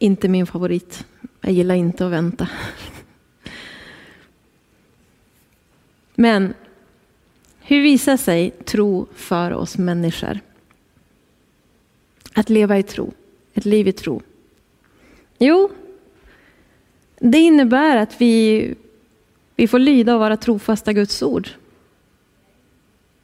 Inte 0.05 0.27
min 0.27 0.45
favorit. 0.45 1.05
Jag 1.41 1.53
gillar 1.53 1.75
inte 1.75 2.05
att 2.05 2.11
vänta. 2.11 2.49
Men 6.15 6.53
hur 7.59 7.81
visar 7.81 8.17
sig 8.17 8.51
tro 8.51 9.07
för 9.15 9.53
oss 9.53 9.77
människor? 9.77 10.39
Att 12.33 12.49
leva 12.49 12.77
i 12.77 12.83
tro, 12.83 13.13
ett 13.53 13.65
liv 13.65 13.87
i 13.87 13.91
tro. 13.91 14.21
Jo, 15.39 15.71
det 17.19 17.37
innebär 17.37 17.97
att 17.97 18.21
vi, 18.21 18.75
vi 19.55 19.67
får 19.67 19.79
lyda 19.79 20.13
och 20.13 20.19
vara 20.19 20.37
trofasta 20.37 20.93
Guds 20.93 21.23
ord. 21.23 21.49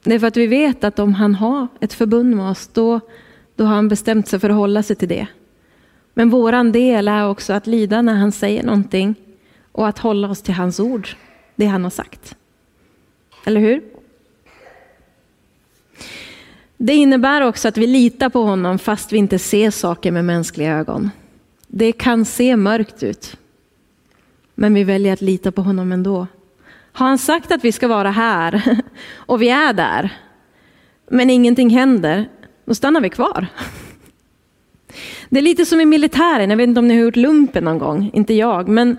Det 0.02 0.14
är 0.14 0.18
för 0.18 0.26
att 0.26 0.36
vi 0.36 0.46
vet 0.46 0.84
att 0.84 0.98
om 0.98 1.14
han 1.14 1.34
har 1.34 1.66
ett 1.80 1.92
förbund 1.92 2.36
med 2.36 2.50
oss, 2.50 2.70
då, 2.72 3.00
då 3.56 3.64
har 3.64 3.74
han 3.74 3.88
bestämt 3.88 4.28
sig 4.28 4.40
för 4.40 4.50
att 4.50 4.56
hålla 4.56 4.82
sig 4.82 4.96
till 4.96 5.08
det. 5.08 5.26
Men 6.14 6.30
våran 6.30 6.72
del 6.72 7.08
är 7.08 7.28
också 7.28 7.52
att 7.52 7.66
lyda 7.66 8.02
när 8.02 8.14
han 8.14 8.32
säger 8.32 8.62
någonting 8.62 9.14
och 9.72 9.88
att 9.88 9.98
hålla 9.98 10.28
oss 10.28 10.42
till 10.42 10.54
hans 10.54 10.80
ord, 10.80 11.08
det 11.56 11.66
han 11.66 11.84
har 11.84 11.90
sagt. 11.90 12.36
Eller 13.44 13.60
hur? 13.60 13.82
Det 16.76 16.94
innebär 16.94 17.40
också 17.40 17.68
att 17.68 17.76
vi 17.76 17.86
litar 17.86 18.28
på 18.28 18.42
honom 18.42 18.78
fast 18.78 19.12
vi 19.12 19.16
inte 19.16 19.38
ser 19.38 19.70
saker 19.70 20.10
med 20.12 20.24
mänskliga 20.24 20.76
ögon. 20.76 21.10
Det 21.66 21.92
kan 21.92 22.24
se 22.24 22.56
mörkt 22.56 23.02
ut. 23.02 23.36
Men 24.54 24.74
vi 24.74 24.84
väljer 24.84 25.12
att 25.12 25.20
lita 25.20 25.52
på 25.52 25.62
honom 25.62 25.92
ändå. 25.92 26.26
Har 26.92 27.06
han 27.06 27.18
sagt 27.18 27.52
att 27.52 27.64
vi 27.64 27.72
ska 27.72 27.88
vara 27.88 28.10
här 28.10 28.80
och 29.14 29.42
vi 29.42 29.48
är 29.48 29.72
där, 29.72 30.10
men 31.10 31.30
ingenting 31.30 31.70
händer, 31.70 32.28
då 32.64 32.74
stannar 32.74 33.00
vi 33.00 33.10
kvar. 33.10 33.46
Det 35.32 35.38
är 35.38 35.42
lite 35.42 35.66
som 35.66 35.80
i 35.80 35.84
militären, 35.84 36.50
jag 36.50 36.56
vet 36.56 36.68
inte 36.68 36.80
om 36.80 36.88
ni 36.88 36.94
har 36.94 37.04
gjort 37.04 37.16
lumpen 37.16 37.64
någon 37.64 37.78
gång, 37.78 38.10
inte 38.12 38.34
jag, 38.34 38.68
men 38.68 38.96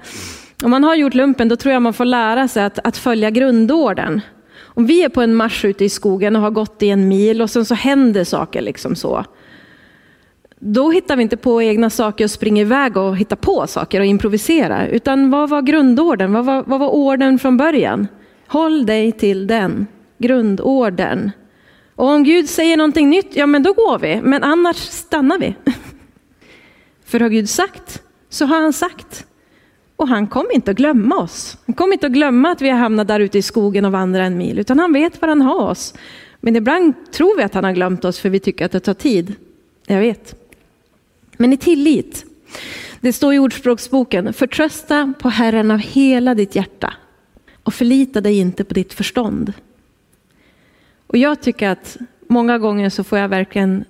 om 0.63 0.71
man 0.71 0.83
har 0.83 0.95
gjort 0.95 1.13
lumpen 1.13 1.49
då 1.49 1.55
tror 1.55 1.73
jag 1.73 1.81
man 1.81 1.93
får 1.93 2.05
lära 2.05 2.47
sig 2.47 2.63
att, 2.63 2.79
att 2.83 2.97
följa 2.97 3.29
grundorden. 3.29 4.21
Om 4.59 4.85
vi 4.85 5.03
är 5.03 5.09
på 5.09 5.21
en 5.21 5.35
marsch 5.35 5.65
ute 5.65 5.85
i 5.85 5.89
skogen 5.89 6.35
och 6.35 6.41
har 6.41 6.51
gått 6.51 6.83
i 6.83 6.89
en 6.89 7.07
mil 7.07 7.41
och 7.41 7.49
sen 7.49 7.65
så 7.65 7.75
händer 7.75 8.23
saker 8.23 8.61
liksom 8.61 8.95
så. 8.95 9.25
Då 10.59 10.91
hittar 10.91 11.15
vi 11.15 11.23
inte 11.23 11.37
på 11.37 11.61
egna 11.61 11.89
saker 11.89 12.23
och 12.23 12.31
springer 12.31 12.61
iväg 12.61 12.97
och 12.97 13.17
hittar 13.17 13.35
på 13.35 13.67
saker 13.67 13.99
och 13.99 14.05
improviserar. 14.05 14.87
Utan 14.87 15.29
vad 15.29 15.49
var 15.49 15.61
grundorden? 15.61 16.33
Vad 16.33 16.45
var, 16.45 16.63
vad 16.67 16.79
var 16.79 16.89
orden 16.89 17.39
från 17.39 17.57
början? 17.57 18.07
Håll 18.47 18.85
dig 18.85 19.11
till 19.11 19.47
den, 19.47 19.87
grundorden. 20.17 21.31
Och 21.95 22.07
om 22.07 22.23
Gud 22.23 22.49
säger 22.49 22.77
någonting 22.77 23.09
nytt, 23.09 23.35
ja 23.35 23.45
men 23.45 23.63
då 23.63 23.73
går 23.73 23.99
vi. 23.99 24.21
Men 24.23 24.43
annars 24.43 24.77
stannar 24.77 25.37
vi. 25.39 25.55
För 27.13 27.19
har 27.19 27.29
Gud 27.29 27.49
sagt, 27.49 28.01
så 28.29 28.45
har 28.45 28.61
han 28.61 28.73
sagt. 28.73 29.25
Och 29.95 30.07
han 30.07 30.27
kommer 30.27 30.55
inte 30.55 30.71
att 30.71 30.77
glömma 30.77 31.15
oss. 31.15 31.57
Han 31.65 31.75
kommer 31.75 31.93
inte 31.93 32.07
att 32.07 32.13
glömma 32.13 32.51
att 32.51 32.61
vi 32.61 32.69
har 32.69 32.77
hamnat 32.77 33.07
där 33.07 33.19
ute 33.19 33.37
i 33.37 33.41
skogen 33.41 33.85
och 33.85 33.91
vandrat 33.91 34.27
en 34.27 34.37
mil, 34.37 34.59
utan 34.59 34.79
han 34.79 34.93
vet 34.93 35.21
var 35.21 35.27
han 35.27 35.41
har 35.41 35.69
oss. 35.69 35.93
Men 36.41 36.55
ibland 36.55 36.93
tror 37.11 37.37
vi 37.37 37.43
att 37.43 37.53
han 37.53 37.63
har 37.63 37.71
glömt 37.71 38.05
oss 38.05 38.19
för 38.19 38.29
vi 38.29 38.39
tycker 38.39 38.65
att 38.65 38.71
det 38.71 38.79
tar 38.79 38.93
tid. 38.93 39.35
Jag 39.87 39.99
vet. 39.99 40.35
Men 41.37 41.53
i 41.53 41.57
tillit. 41.57 42.25
Det 43.01 43.13
står 43.13 43.33
i 43.33 43.39
Ordspråksboken, 43.39 44.33
förtrösta 44.33 45.13
på 45.19 45.29
Herren 45.29 45.71
av 45.71 45.79
hela 45.79 46.35
ditt 46.35 46.55
hjärta 46.55 46.93
och 47.63 47.73
förlita 47.73 48.21
dig 48.21 48.37
inte 48.37 48.63
på 48.63 48.73
ditt 48.73 48.93
förstånd. 48.93 49.53
Och 51.07 51.17
jag 51.17 51.41
tycker 51.41 51.69
att 51.69 51.97
många 52.27 52.57
gånger 52.57 52.89
så 52.89 53.03
får 53.03 53.19
jag 53.19 53.29
verkligen 53.29 53.85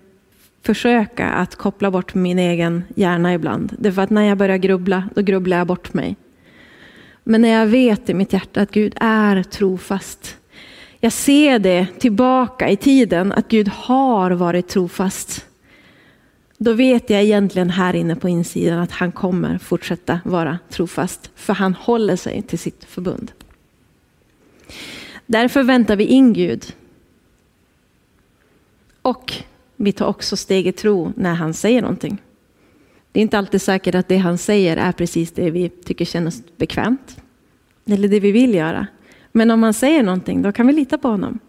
försöka 0.63 1.30
att 1.30 1.56
koppla 1.56 1.91
bort 1.91 2.13
min 2.13 2.39
egen 2.39 2.84
hjärna 2.95 3.34
ibland. 3.34 3.76
Det 3.80 3.89
är 3.89 3.93
för 3.93 4.02
att 4.02 4.10
när 4.10 4.23
jag 4.23 4.38
börjar 4.38 4.58
grubbla, 4.58 5.10
då 5.15 5.21
grubblar 5.21 5.58
jag 5.58 5.67
bort 5.67 5.93
mig. 5.93 6.15
Men 7.23 7.41
när 7.41 7.49
jag 7.49 7.67
vet 7.67 8.10
i 8.10 8.13
mitt 8.13 8.34
hjärta 8.34 8.62
att 8.62 8.71
Gud 8.71 8.93
är 8.99 9.43
trofast. 9.43 10.38
Jag 10.99 11.12
ser 11.12 11.60
det 11.60 11.88
tillbaka 11.99 12.69
i 12.69 12.78
tiden, 12.78 13.32
att 13.32 13.47
Gud 13.47 13.67
har 13.67 14.32
varit 14.32 14.67
trofast. 14.67 15.45
Då 16.58 16.73
vet 16.73 17.10
jag 17.10 17.23
egentligen 17.23 17.69
här 17.69 17.95
inne 17.95 18.15
på 18.15 18.30
insidan 18.30 18.80
att 18.80 18.91
han 18.91 19.12
kommer 19.12 19.58
fortsätta 19.58 20.19
vara 20.26 20.60
trofast. 20.69 21.32
För 21.36 21.54
han 21.54 21.73
håller 21.73 22.15
sig 22.15 22.41
till 22.41 22.60
sitt 22.60 22.86
förbund. 22.86 23.32
Därför 25.26 25.63
väntar 25.63 25.95
vi 25.95 26.06
in 26.06 26.34
Gud. 26.34 26.73
Och 29.02 29.34
vi 29.76 29.92
tar 29.92 30.08
också 30.08 30.38
steg 30.38 30.68
i 30.68 30.72
tro 30.72 31.14
när 31.16 31.34
han 31.34 31.54
säger 31.54 31.82
någonting. 31.82 32.22
Det 33.12 33.20
är 33.20 33.22
inte 33.22 33.38
alltid 33.38 33.62
säkert 33.62 33.96
att 33.96 34.08
det 34.08 34.18
han 34.18 34.38
säger 34.38 34.78
är 34.78 34.92
precis 34.92 35.32
det 35.32 35.52
vi 35.52 35.70
tycker 35.70 36.06
känns 36.06 36.44
bekvämt. 36.58 37.18
Eller 37.86 38.08
det 38.08 38.20
vi 38.20 38.32
vill 38.32 38.54
göra. 38.54 38.88
Men 39.32 39.52
om 39.52 39.64
han 39.64 39.74
säger 39.74 40.04
någonting, 40.04 40.42
då 40.42 40.52
kan 40.52 40.68
vi 40.68 40.74
lita 40.74 40.98
på 40.98 41.08
honom. 41.08 41.40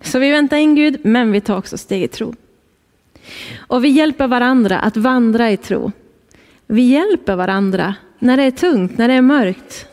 Så 0.00 0.18
vi 0.18 0.30
väntar 0.30 0.56
in 0.56 0.74
Gud, 0.74 1.00
men 1.02 1.32
vi 1.32 1.40
tar 1.40 1.58
också 1.58 1.78
steg 1.78 2.02
i 2.02 2.08
tro. 2.08 2.34
Och 3.56 3.84
vi 3.84 3.88
hjälper 3.88 4.26
varandra 4.26 4.78
att 4.78 4.96
vandra 4.96 5.50
i 5.50 5.56
tro. 5.56 5.92
Vi 6.66 6.82
hjälper 6.82 7.36
varandra 7.36 7.94
när 8.18 8.36
det 8.36 8.42
är 8.42 8.50
tungt, 8.50 8.98
när 8.98 9.08
det 9.08 9.14
är 9.14 9.22
mörkt, 9.22 9.86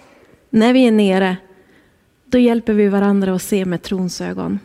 när 0.49 0.73
vi 0.73 0.87
är 0.87 0.91
nere. 0.91 1.37
Då 2.25 2.37
hjälper 2.37 2.73
vi 2.73 2.87
varandra 2.87 3.35
att 3.35 3.41
se 3.41 3.65
med 3.65 3.81
trons 3.81 4.21
ögon. 4.21 4.59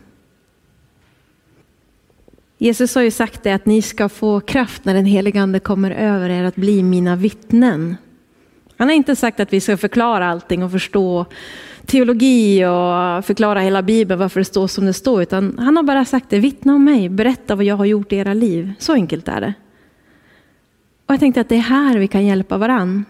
Jesus 2.59 2.95
har 2.95 3.03
ju 3.03 3.11
sagt 3.11 3.43
det 3.43 3.53
att 3.53 3.67
ni 3.67 3.83
ska 3.83 4.09
få 4.09 4.41
kraft 4.41 4.85
när 4.85 4.95
den 4.95 5.05
helige 5.05 5.41
ande 5.41 5.61
kommer 5.61 5.91
över 5.91 6.31
er 6.31 6.45
att 6.45 6.57
bli 6.57 6.83
mina 6.83 7.17
vittnen. 7.17 7.97
Han 8.77 8.89
har 8.89 8.95
inte 8.95 9.17
sagt 9.17 9.41
att 9.41 9.53
vi 9.53 9.61
ska 9.61 9.77
förklara 9.77 10.29
allting 10.29 10.63
och 10.63 10.71
förstå 10.71 11.27
teologi 11.87 12.65
och 12.65 13.25
förklara 13.25 13.61
hela 13.61 13.83
Bibeln 13.83 14.21
varför 14.21 14.41
det 14.41 14.45
står 14.45 14.67
som 14.67 14.87
det 14.87 14.93
står, 14.93 15.23
utan 15.23 15.59
han 15.59 15.77
har 15.77 15.83
bara 15.83 16.05
sagt 16.05 16.31
det, 16.31 16.39
vittna 16.39 16.75
om 16.75 16.85
mig, 16.85 17.09
berätta 17.09 17.55
vad 17.55 17.65
jag 17.65 17.77
har 17.77 17.85
gjort 17.85 18.13
i 18.13 18.17
era 18.17 18.35
liv. 18.35 18.73
Så 18.79 18.93
enkelt 18.93 19.29
är 19.29 19.41
det. 19.41 19.55
Och 21.07 21.13
jag 21.13 21.21
tänkte 21.21 21.41
att 21.41 21.49
det 21.49 21.57
är 21.57 21.61
här 21.61 21.99
vi 21.99 22.09
kan 22.09 22.27
hjälpa 22.27 22.59
varann. 22.59 23.05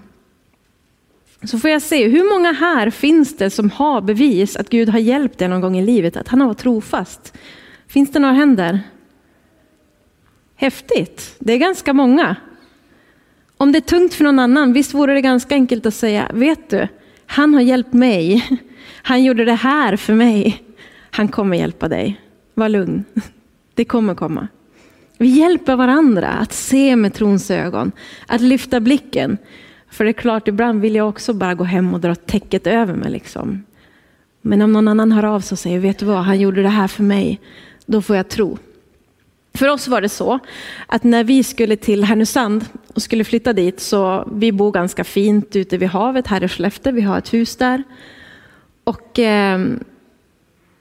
Så 1.43 1.59
får 1.59 1.71
jag 1.71 1.83
se, 1.83 2.09
hur 2.09 2.35
många 2.35 2.53
här 2.53 2.91
finns 2.91 3.37
det 3.37 3.51
som 3.51 3.71
har 3.71 4.01
bevis 4.01 4.57
att 4.57 4.71
Gud 4.71 4.89
har 4.89 4.99
hjälpt 4.99 5.43
er 5.43 5.49
någon 5.49 5.61
gång 5.61 5.79
i 5.79 5.83
livet, 5.83 6.17
att 6.17 6.29
han 6.29 6.41
har 6.41 6.49
varit 6.49 6.59
trofast? 6.59 7.39
Finns 7.89 8.13
det 8.13 8.19
några 8.19 8.35
händer? 8.35 8.81
Häftigt, 10.57 11.37
det 11.39 11.53
är 11.53 11.59
ganska 11.59 11.93
många. 11.93 12.37
Om 13.57 13.73
det 13.73 13.79
är 13.79 13.81
tungt 13.81 14.15
för 14.15 14.25
någon 14.25 14.39
annan, 14.39 14.73
visst 14.73 14.95
vore 14.95 15.15
det 15.15 15.21
ganska 15.21 15.55
enkelt 15.55 15.87
att 15.87 15.95
säga, 15.95 16.31
vet 16.35 16.71
du, 16.71 16.89
han 17.27 17.55
har 17.55 17.61
hjälpt 17.61 17.93
mig. 17.93 18.49
Han 19.03 19.25
gjorde 19.25 19.45
det 19.45 19.55
här 19.55 19.97
för 19.97 20.15
mig. 20.15 20.63
Han 21.11 21.29
kommer 21.29 21.57
hjälpa 21.57 21.89
dig. 21.89 22.21
Var 22.55 22.69
lugn. 22.69 23.05
Det 23.75 23.85
kommer 23.85 24.15
komma. 24.15 24.49
Vi 25.19 25.29
hjälper 25.29 25.77
varandra 25.77 26.29
att 26.29 26.53
se 26.53 26.97
med 26.97 27.15
trons 27.15 27.51
ögon, 27.51 27.93
att 28.27 28.41
lyfta 28.41 28.81
blicken. 28.81 29.39
För 29.91 30.05
det 30.05 30.11
är 30.11 30.13
klart, 30.13 30.49
ibland 30.49 30.81
vill 30.81 30.95
jag 30.95 31.09
också 31.09 31.35
bara 31.35 31.55
gå 31.55 31.65
hem 31.65 31.95
och 31.95 32.01
dra 32.01 32.15
täcket 32.15 32.67
över 32.67 32.95
mig. 32.95 33.11
Liksom. 33.11 33.65
Men 34.43 34.63
om 34.63 34.73
någon 34.73 34.89
annan 34.89 35.13
hör 35.13 35.25
av 35.25 35.41
sig 35.41 35.55
och 35.55 35.59
säger, 35.59 35.79
vet 35.79 35.99
du 35.99 36.07
vad, 36.07 36.19
han 36.19 36.41
gjorde 36.41 36.63
det 36.63 36.69
här 36.69 36.89
för 36.89 37.03
mig, 37.03 37.41
då 37.87 38.03
får 38.03 38.17
jag 38.17 38.29
tro. 38.29 38.59
För 39.57 39.69
oss 39.69 39.89
var 39.89 40.01
det 40.01 40.09
så 40.09 40.39
att 40.87 41.05
när 41.05 41.25
vi 41.25 41.43
skulle 41.43 41.77
till 41.77 42.05
Härnösand 42.05 42.65
och 42.95 43.03
skulle 43.03 43.25
flytta 43.25 43.53
dit 43.53 43.81
så 43.81 44.29
vi 44.33 44.53
bor 44.53 44.73
ganska 44.73 45.05
fint 45.05 45.57
ute 45.57 45.79
vid 45.79 45.89
havet 45.89 46.27
här 46.27 46.45
i 46.45 46.49
Skellefteå. 46.49 46.93
Vi 46.93 47.01
har 47.01 47.19
ett 47.19 47.35
hus 47.35 47.57
där. 47.57 47.83
Och 48.85 49.19
eh, 49.19 49.59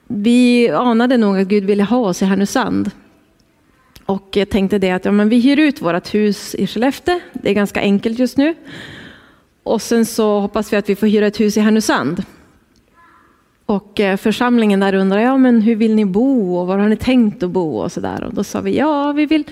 vi 0.06 0.70
anade 0.70 1.16
nog 1.16 1.38
att 1.38 1.48
Gud 1.48 1.64
ville 1.64 1.82
ha 1.82 1.98
oss 1.98 2.22
i 2.22 2.24
Härnösand. 2.24 2.90
Och 4.06 4.28
jag 4.32 4.50
tänkte 4.50 4.78
det 4.78 4.90
att 4.90 5.04
ja, 5.04 5.12
men 5.12 5.28
vi 5.28 5.40
hyr 5.40 5.58
ut 5.58 5.82
vårt 5.82 6.14
hus 6.14 6.54
i 6.54 6.66
Skellefteå. 6.66 7.20
Det 7.32 7.50
är 7.50 7.54
ganska 7.54 7.80
enkelt 7.80 8.18
just 8.18 8.36
nu. 8.36 8.54
Och 9.62 9.82
sen 9.82 10.06
så 10.06 10.40
hoppas 10.40 10.72
vi 10.72 10.76
att 10.76 10.88
vi 10.88 10.96
får 10.96 11.06
hyra 11.06 11.26
ett 11.26 11.40
hus 11.40 11.56
i 11.56 11.60
Härnösand. 11.60 12.22
Och 13.66 14.00
eh, 14.00 14.16
församlingen 14.16 14.80
där 14.80 14.94
undrade, 14.94 15.22
ja 15.22 15.36
men 15.36 15.60
hur 15.60 15.76
vill 15.76 15.94
ni 15.94 16.04
bo 16.04 16.56
och 16.56 16.66
var 16.66 16.78
har 16.78 16.88
ni 16.88 16.96
tänkt 16.96 17.42
att 17.42 17.50
bo 17.50 17.78
och 17.78 17.92
sådär. 17.92 18.24
Och 18.24 18.34
då 18.34 18.44
sa 18.44 18.60
vi, 18.60 18.76
ja 18.76 19.12
vi 19.12 19.26
vill, 19.26 19.44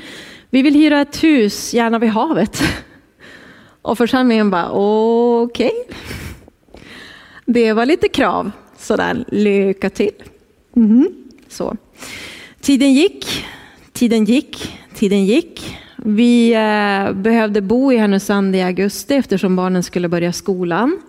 vi 0.50 0.62
vill 0.62 0.74
hyra 0.74 1.00
ett 1.00 1.24
hus, 1.24 1.74
gärna 1.74 1.98
vid 1.98 2.11
havet. 2.11 2.62
Och 3.83 3.98
församlingen 3.98 4.50
bara, 4.50 4.70
okej. 4.70 5.72
Okay. 5.87 5.96
Det 7.46 7.72
var 7.72 7.87
lite 7.87 8.09
krav, 8.09 8.50
sådär, 8.79 9.24
lycka 9.29 9.90
till. 9.90 10.12
Mm. 10.77 11.09
Så. 11.48 11.77
Tiden 12.61 12.92
gick, 12.92 13.44
tiden 13.92 14.24
gick, 14.24 14.79
tiden 14.94 15.24
gick. 15.24 15.77
Vi 15.96 16.53
eh, 16.53 17.12
behövde 17.12 17.61
bo 17.61 17.92
i 17.92 17.96
Härnösand 17.96 18.57
i 18.57 18.62
augusti 18.62 19.14
eftersom 19.14 19.57
barnen 19.57 19.83
skulle 19.83 20.09
börja 20.09 20.33
skolan. 20.33 21.00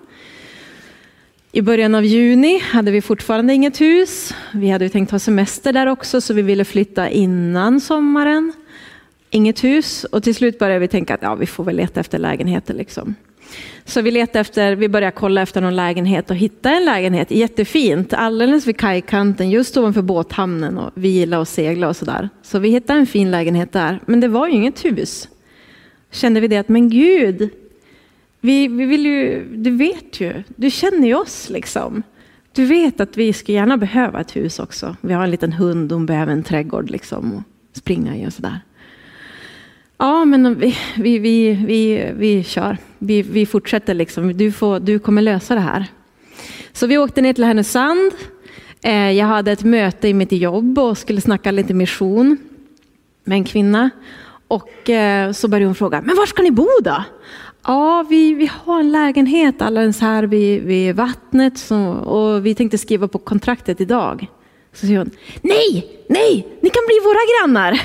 I 1.56 1.62
början 1.62 1.96
av 1.96 2.06
juni 2.06 2.60
hade 2.60 2.91
vi 2.91 3.02
fortfarande 3.02 3.54
inget 3.54 3.82
hus. 3.82 4.34
Vi 4.54 4.70
hade 4.70 4.89
tänkt 4.89 5.12
ha 5.12 5.20
semester 5.20 5.74
där 5.74 5.88
också 5.88 6.22
så 6.22 6.34
vi 6.34 6.41
ville 6.41 6.65
flytta 6.65 7.10
innan 7.10 7.82
sommaren. 7.82 8.54
Inget 9.30 9.63
hus 9.63 10.04
och 10.04 10.24
till 10.24 10.36
slut 10.36 10.60
började 10.60 10.80
vi 10.80 10.88
tänka 10.88 11.13
att 11.13 11.22
ja, 11.22 11.36
vi 11.36 11.46
får 11.46 11.63
väl 11.63 11.76
leta 11.76 12.00
efter 12.00 12.18
lägenheter. 12.20 12.74
Liksom. 12.74 13.15
Så 13.86 14.02
vi 14.02 14.12
letade 14.12 14.39
efter, 14.39 14.76
vi 14.76 14.89
började 14.89 15.12
kolla 15.12 15.41
efter 15.41 15.62
någon 15.62 15.76
lägenhet 15.76 16.30
och 16.30 16.36
hitta 16.36 16.72
en 16.72 16.86
lägenhet 16.86 17.32
jättefint 17.32 18.13
alldeles 18.13 18.68
vid 18.68 18.78
kajkanten 18.78 19.50
just 19.50 19.78
ovanför 19.78 20.02
båthamnen 20.02 20.78
och 20.78 20.91
vila 20.94 21.39
och 21.39 21.48
segla 21.48 21.88
och 21.88 21.96
sådär. 21.96 22.30
Så 22.44 22.60
vi 22.60 22.70
hittade 22.70 23.00
en 23.00 23.08
fin 23.08 23.32
lägenhet 23.32 23.72
där 23.72 24.00
men 24.06 24.20
det 24.20 24.28
var 24.28 24.48
ju 24.48 24.54
inget 24.54 24.86
hus. 24.86 25.30
Kände 26.12 26.39
vi 26.39 26.48
det 26.48 26.58
att 26.58 26.70
men 26.70 26.89
gud, 26.89 27.50
vi, 28.46 28.68
vi 28.68 28.86
vill 28.86 29.06
ju, 29.06 29.46
du 29.56 29.72
vet 29.72 30.22
ju, 30.22 30.44
du 30.56 30.72
känner 30.72 31.08
ju 31.08 31.16
oss 31.16 31.50
liksom. 31.50 32.04
Du 32.52 32.66
vet 32.66 33.00
att 33.00 33.18
vi 33.18 33.34
skulle 33.34 33.58
gärna 33.58 33.78
behöva 33.78 34.22
ett 34.22 34.36
hus 34.36 34.60
också. 34.60 34.96
Vi 35.02 35.14
har 35.14 35.24
en 35.24 35.32
liten 35.32 35.54
hund 35.54 35.92
hon 35.92 36.06
behöver 36.06 36.32
en 36.34 36.44
trädgård 36.44 36.90
liksom 36.90 37.34
och 37.34 37.44
springa 37.78 38.18
i 38.18 38.28
och 38.28 38.34
sådär. 38.34 38.60
Ja, 39.98 40.26
men 40.26 40.60
vi, 40.60 40.78
vi, 40.96 41.20
vi, 41.20 41.54
vi, 41.66 42.12
vi 42.16 42.44
kör. 42.44 42.78
Vi, 43.00 43.22
vi 43.22 43.46
fortsätter 43.46 43.94
liksom. 43.94 44.38
Du, 44.38 44.52
får, 44.52 44.80
du 44.80 45.00
kommer 45.00 45.22
lösa 45.22 45.56
det 45.56 45.62
här. 45.62 45.86
Så 46.74 46.88
vi 46.88 46.98
åkte 46.98 47.22
ner 47.22 47.34
till 47.34 47.44
Härnösand. 47.44 48.12
Eh, 48.82 49.12
jag 49.12 49.26
hade 49.26 49.52
ett 49.52 49.64
möte 49.64 50.08
i 50.08 50.14
mitt 50.14 50.32
jobb 50.32 50.80
och 50.80 50.98
skulle 50.98 51.22
snacka 51.22 51.52
lite 51.52 51.74
mission 51.74 52.38
med 53.24 53.36
en 53.36 53.44
kvinna. 53.44 53.90
Och 54.48 54.90
eh, 54.90 55.32
så 55.32 55.48
började 55.48 55.66
hon 55.66 55.76
fråga, 55.76 56.02
men 56.02 56.16
var 56.16 56.26
ska 56.26 56.44
ni 56.44 56.52
bo 56.52 56.68
då? 56.84 57.04
Ja, 57.67 58.06
vi, 58.10 58.34
vi 58.34 58.51
har 58.65 58.80
en 58.80 58.91
lägenhet 58.91 59.62
alldeles 59.62 60.01
här 60.01 60.23
vid, 60.23 60.63
vid 60.63 60.95
vattnet 60.95 61.58
så, 61.58 61.78
och 61.91 62.45
vi 62.45 62.56
tänkte 62.56 62.78
skriva 62.78 63.08
på 63.08 63.19
kontraktet 63.19 63.82
idag. 63.82 64.28
Så 64.73 64.80
säger 64.80 64.97
hon, 64.97 65.12
nej, 65.41 65.88
nej, 66.10 66.47
ni 66.62 66.69
kan 66.69 66.84
bli 66.88 66.99
våra 67.04 67.19
grannar. 67.32 67.82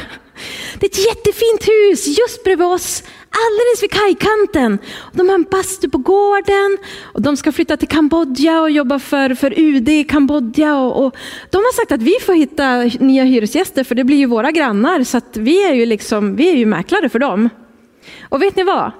Det 0.81 0.87
är 0.87 0.91
ett 0.91 1.07
jättefint 1.07 1.69
hus 1.69 2.19
just 2.19 2.45
bredvid 2.45 2.67
oss, 2.67 3.03
alldeles 3.31 3.83
vid 3.83 3.91
kajkanten. 3.91 4.79
De 5.13 5.29
har 5.29 5.35
en 5.35 5.47
bastu 5.51 5.91
på 5.91 5.99
gården 5.99 6.79
och 7.03 7.23
de 7.23 7.37
ska 7.37 7.53
flytta 7.53 7.77
till 7.77 7.89
Kambodja 7.89 8.61
och 8.61 8.71
jobba 8.71 8.99
för, 8.99 9.35
för 9.35 9.59
UD 9.59 9.89
i 9.89 10.05
Kambodja. 10.05 10.77
Och, 10.77 11.07
och, 11.07 11.17
de 11.51 11.57
har 11.57 11.73
sagt 11.73 11.93
att 11.93 12.03
vi 12.03 12.15
får 12.27 12.35
hitta 12.35 12.83
nya 12.83 13.25
hyresgäster 13.25 13.85
för 13.85 13.95
det 13.95 14.05
blir 14.05 14.17
ju 14.17 14.27
våra 14.27 14.51
grannar 14.51 15.05
så 15.05 15.19
att 15.19 15.37
vi 15.37 15.65
är 15.65 15.75
ju 15.75 15.87
liksom, 15.87 16.37
vi 16.37 16.51
är 16.51 16.57
ju 16.57 16.67
mäklare 16.67 17.09
för 17.09 17.19
dem. 17.19 17.49
Och 18.29 18.43
vet 18.43 18.57
ni 18.57 18.63
vad? 18.63 18.93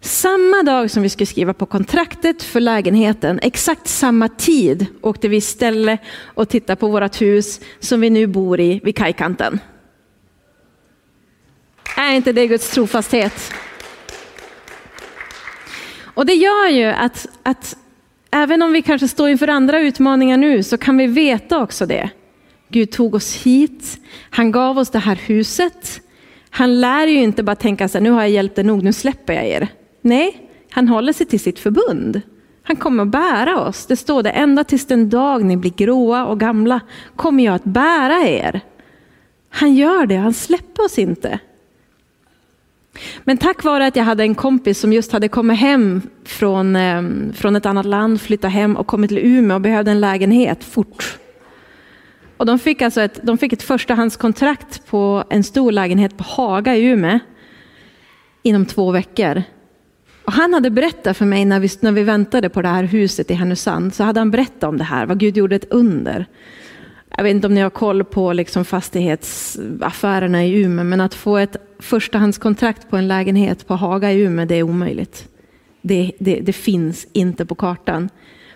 Samma 0.00 0.62
dag 0.62 0.90
som 0.90 1.02
vi 1.02 1.08
skulle 1.08 1.26
skriva 1.26 1.54
på 1.54 1.66
kontraktet 1.66 2.42
för 2.42 2.60
lägenheten, 2.60 3.40
exakt 3.42 3.88
samma 3.88 4.28
tid 4.28 4.86
åkte 5.00 5.28
vi 5.28 5.36
istället 5.36 6.00
och 6.24 6.48
tittade 6.48 6.76
på 6.76 6.88
vårt 6.88 7.22
hus 7.22 7.60
som 7.80 8.00
vi 8.00 8.10
nu 8.10 8.26
bor 8.26 8.60
i 8.60 8.80
vid 8.84 8.96
kajkanten. 8.96 9.60
Är 11.96 12.14
inte 12.14 12.32
det 12.32 12.46
Guds 12.46 12.70
trofasthet? 12.70 13.52
Och 16.14 16.26
det 16.26 16.34
gör 16.34 16.68
ju 16.68 16.84
att, 16.84 17.26
att 17.42 17.76
även 18.30 18.62
om 18.62 18.72
vi 18.72 18.82
kanske 18.82 19.08
står 19.08 19.28
inför 19.28 19.48
andra 19.48 19.80
utmaningar 19.80 20.36
nu 20.36 20.62
så 20.62 20.78
kan 20.78 20.96
vi 20.96 21.06
veta 21.06 21.62
också 21.62 21.86
det. 21.86 22.10
Gud 22.68 22.90
tog 22.90 23.14
oss 23.14 23.34
hit, 23.34 23.98
han 24.30 24.52
gav 24.52 24.78
oss 24.78 24.90
det 24.90 24.98
här 24.98 25.16
huset. 25.26 26.00
Han 26.50 26.80
lär 26.80 27.06
ju 27.06 27.22
inte 27.22 27.42
bara 27.42 27.56
tänka 27.56 27.88
så 27.88 27.98
här, 27.98 28.02
nu 28.02 28.10
har 28.10 28.20
jag 28.20 28.30
hjälpt 28.30 28.58
er 28.58 28.64
nog, 28.64 28.82
nu 28.82 28.92
släpper 28.92 29.32
jag 29.32 29.46
er. 29.46 29.68
Nej, 30.00 30.50
han 30.70 30.88
håller 30.88 31.12
sig 31.12 31.26
till 31.26 31.40
sitt 31.40 31.58
förbund. 31.58 32.20
Han 32.62 32.76
kommer 32.76 33.02
att 33.02 33.08
bära 33.08 33.60
oss. 33.60 33.86
Det 33.86 33.96
står 33.96 34.22
det, 34.22 34.30
ända 34.30 34.64
tills 34.64 34.86
den 34.86 35.10
dag 35.10 35.44
ni 35.44 35.56
blir 35.56 35.70
gråa 35.70 36.26
och 36.26 36.40
gamla 36.40 36.80
kommer 37.16 37.44
jag 37.44 37.54
att 37.54 37.64
bära 37.64 38.28
er. 38.28 38.60
Han 39.50 39.74
gör 39.74 40.06
det, 40.06 40.16
han 40.16 40.34
släpper 40.34 40.84
oss 40.84 40.98
inte. 40.98 41.38
Men 43.24 43.38
tack 43.38 43.64
vare 43.64 43.86
att 43.86 43.96
jag 43.96 44.04
hade 44.04 44.22
en 44.22 44.34
kompis 44.34 44.80
som 44.80 44.92
just 44.92 45.12
hade 45.12 45.28
kommit 45.28 45.58
hem 45.58 46.02
från, 46.24 46.76
ehm, 46.76 47.32
från 47.32 47.56
ett 47.56 47.66
annat 47.66 47.86
land, 47.86 48.20
flyttat 48.20 48.52
hem 48.52 48.76
och 48.76 48.86
kommit 48.86 49.08
till 49.08 49.18
Umeå 49.18 49.54
och 49.54 49.60
behövde 49.60 49.90
en 49.90 50.00
lägenhet 50.00 50.64
fort. 50.64 51.18
Och 52.36 52.46
de 52.46 52.58
fick 52.58 52.82
alltså 52.82 53.00
ett, 53.00 53.20
de 53.22 53.38
fick 53.38 53.52
ett 53.52 53.62
förstahandskontrakt 53.62 54.86
på 54.86 55.24
en 55.30 55.44
stor 55.44 55.72
lägenhet 55.72 56.16
på 56.16 56.24
Haga 56.24 56.76
i 56.76 56.84
Umeå 56.84 57.18
inom 58.42 58.66
två 58.66 58.90
veckor. 58.90 59.42
Och 60.30 60.34
han 60.34 60.54
hade 60.54 60.70
berättat 60.70 61.16
för 61.16 61.26
mig 61.26 61.44
när 61.44 61.60
vi, 61.60 61.68
när 61.80 61.92
vi 61.92 62.02
väntade 62.02 62.48
på 62.48 62.62
det 62.62 62.68
här 62.68 62.84
huset 62.84 63.30
i 63.30 63.34
Härnösand, 63.34 63.94
så 63.94 64.04
hade 64.04 64.20
han 64.20 64.30
berättat 64.30 64.64
om 64.64 64.78
det 64.78 64.84
här, 64.84 65.06
vad 65.06 65.18
Gud 65.18 65.36
gjorde 65.36 65.56
ett 65.56 65.72
under. 65.72 66.26
Jag 67.16 67.24
vet 67.24 67.34
inte 67.34 67.46
om 67.46 67.54
ni 67.54 67.60
har 67.60 67.70
koll 67.70 68.04
på 68.04 68.32
liksom 68.32 68.64
fastighetsaffärerna 68.64 70.44
i 70.44 70.62
Umeå, 70.62 70.84
men 70.84 71.00
att 71.00 71.14
få 71.14 71.36
ett 71.36 71.56
förstahandskontrakt 71.78 72.90
på 72.90 72.96
en 72.96 73.08
lägenhet 73.08 73.66
på 73.66 73.74
Haga 73.74 74.12
i 74.12 74.20
Umeå, 74.20 74.46
det 74.46 74.54
är 74.54 74.62
omöjligt. 74.62 75.28
Det, 75.82 76.12
det, 76.18 76.40
det, 76.40 76.52
finns 76.52 77.06
inte 77.12 77.46
på 77.46 77.54
kartan. 77.54 78.08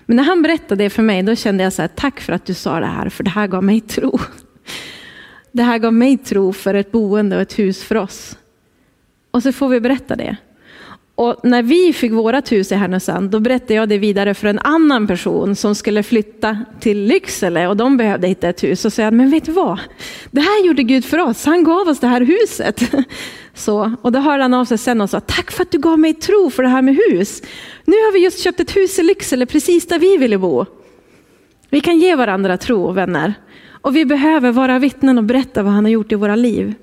Men 0.06 0.16
när 0.16 0.24
han 0.24 0.42
berättade 0.42 0.84
det 0.84 0.90
för 0.90 1.02
mig, 1.02 1.22
då 1.22 1.34
kände 1.34 1.64
jag 1.64 1.72
så 1.72 1.82
här, 1.82 1.88
tack 1.88 2.20
för 2.20 2.32
att 2.32 2.46
du 2.46 2.54
sa 2.54 2.80
det 2.80 2.86
här, 2.86 3.08
för 3.08 3.24
det 3.24 3.30
här 3.30 3.46
gav 3.46 3.64
mig 3.64 3.80
tro. 3.80 4.18
Det 5.52 5.62
här 5.62 5.78
gav 5.78 5.92
mig 5.92 6.18
tro 6.18 6.52
för 6.52 6.74
ett 6.74 6.92
boende 6.92 7.36
och 7.36 7.42
ett 7.42 7.58
hus 7.58 7.84
för 7.84 7.94
oss. 7.94 8.38
Och 9.30 9.42
så 9.42 9.52
får 9.52 9.68
vi 9.68 9.80
berätta 9.80 10.16
det. 10.16 10.36
Och 11.16 11.40
när 11.42 11.62
vi 11.62 11.92
fick 11.92 12.12
vårt 12.12 12.52
hus 12.52 12.72
i 12.72 12.74
Härnösand, 12.74 13.30
då 13.30 13.40
berättade 13.40 13.74
jag 13.74 13.88
det 13.88 13.98
vidare 13.98 14.34
för 14.34 14.48
en 14.48 14.58
annan 14.58 15.06
person 15.06 15.56
som 15.56 15.74
skulle 15.74 16.02
flytta 16.02 16.58
till 16.80 17.04
Lycksele 17.04 17.68
och 17.68 17.76
de 17.76 17.96
behövde 17.96 18.26
hitta 18.26 18.48
ett 18.48 18.62
hus. 18.62 18.84
Och 18.84 18.92
sa 18.92 19.10
men 19.10 19.30
vet 19.30 19.44
du 19.44 19.52
vad? 19.52 19.80
Det 20.30 20.40
här 20.40 20.66
gjorde 20.66 20.82
Gud 20.82 21.04
för 21.04 21.18
oss. 21.18 21.46
Han 21.46 21.64
gav 21.64 21.88
oss 21.88 22.00
det 22.00 22.06
här 22.06 22.20
huset. 22.20 22.82
Så, 23.54 23.92
och 24.02 24.12
då 24.12 24.18
hörde 24.18 24.42
han 24.42 24.54
av 24.54 24.64
sig 24.64 24.78
sen 24.78 25.00
och 25.00 25.10
sa, 25.10 25.20
tack 25.20 25.50
för 25.50 25.62
att 25.62 25.70
du 25.70 25.78
gav 25.78 25.98
mig 25.98 26.14
tro 26.14 26.50
för 26.50 26.62
det 26.62 26.68
här 26.68 26.82
med 26.82 26.96
hus. 26.96 27.42
Nu 27.84 27.92
har 27.92 28.12
vi 28.12 28.24
just 28.24 28.38
köpt 28.38 28.60
ett 28.60 28.76
hus 28.76 28.98
i 28.98 29.02
Lycksele, 29.02 29.46
precis 29.46 29.86
där 29.86 29.98
vi 29.98 30.16
ville 30.16 30.38
bo. 30.38 30.66
Vi 31.70 31.80
kan 31.80 31.98
ge 31.98 32.14
varandra 32.14 32.56
tro, 32.56 32.92
vänner. 32.92 33.34
Och 33.70 33.96
vi 33.96 34.04
behöver 34.04 34.52
vara 34.52 34.78
vittnen 34.78 35.18
och 35.18 35.24
berätta 35.24 35.62
vad 35.62 35.72
han 35.72 35.84
har 35.84 35.90
gjort 35.90 36.12
i 36.12 36.14
våra 36.14 36.36
liv. 36.36 36.74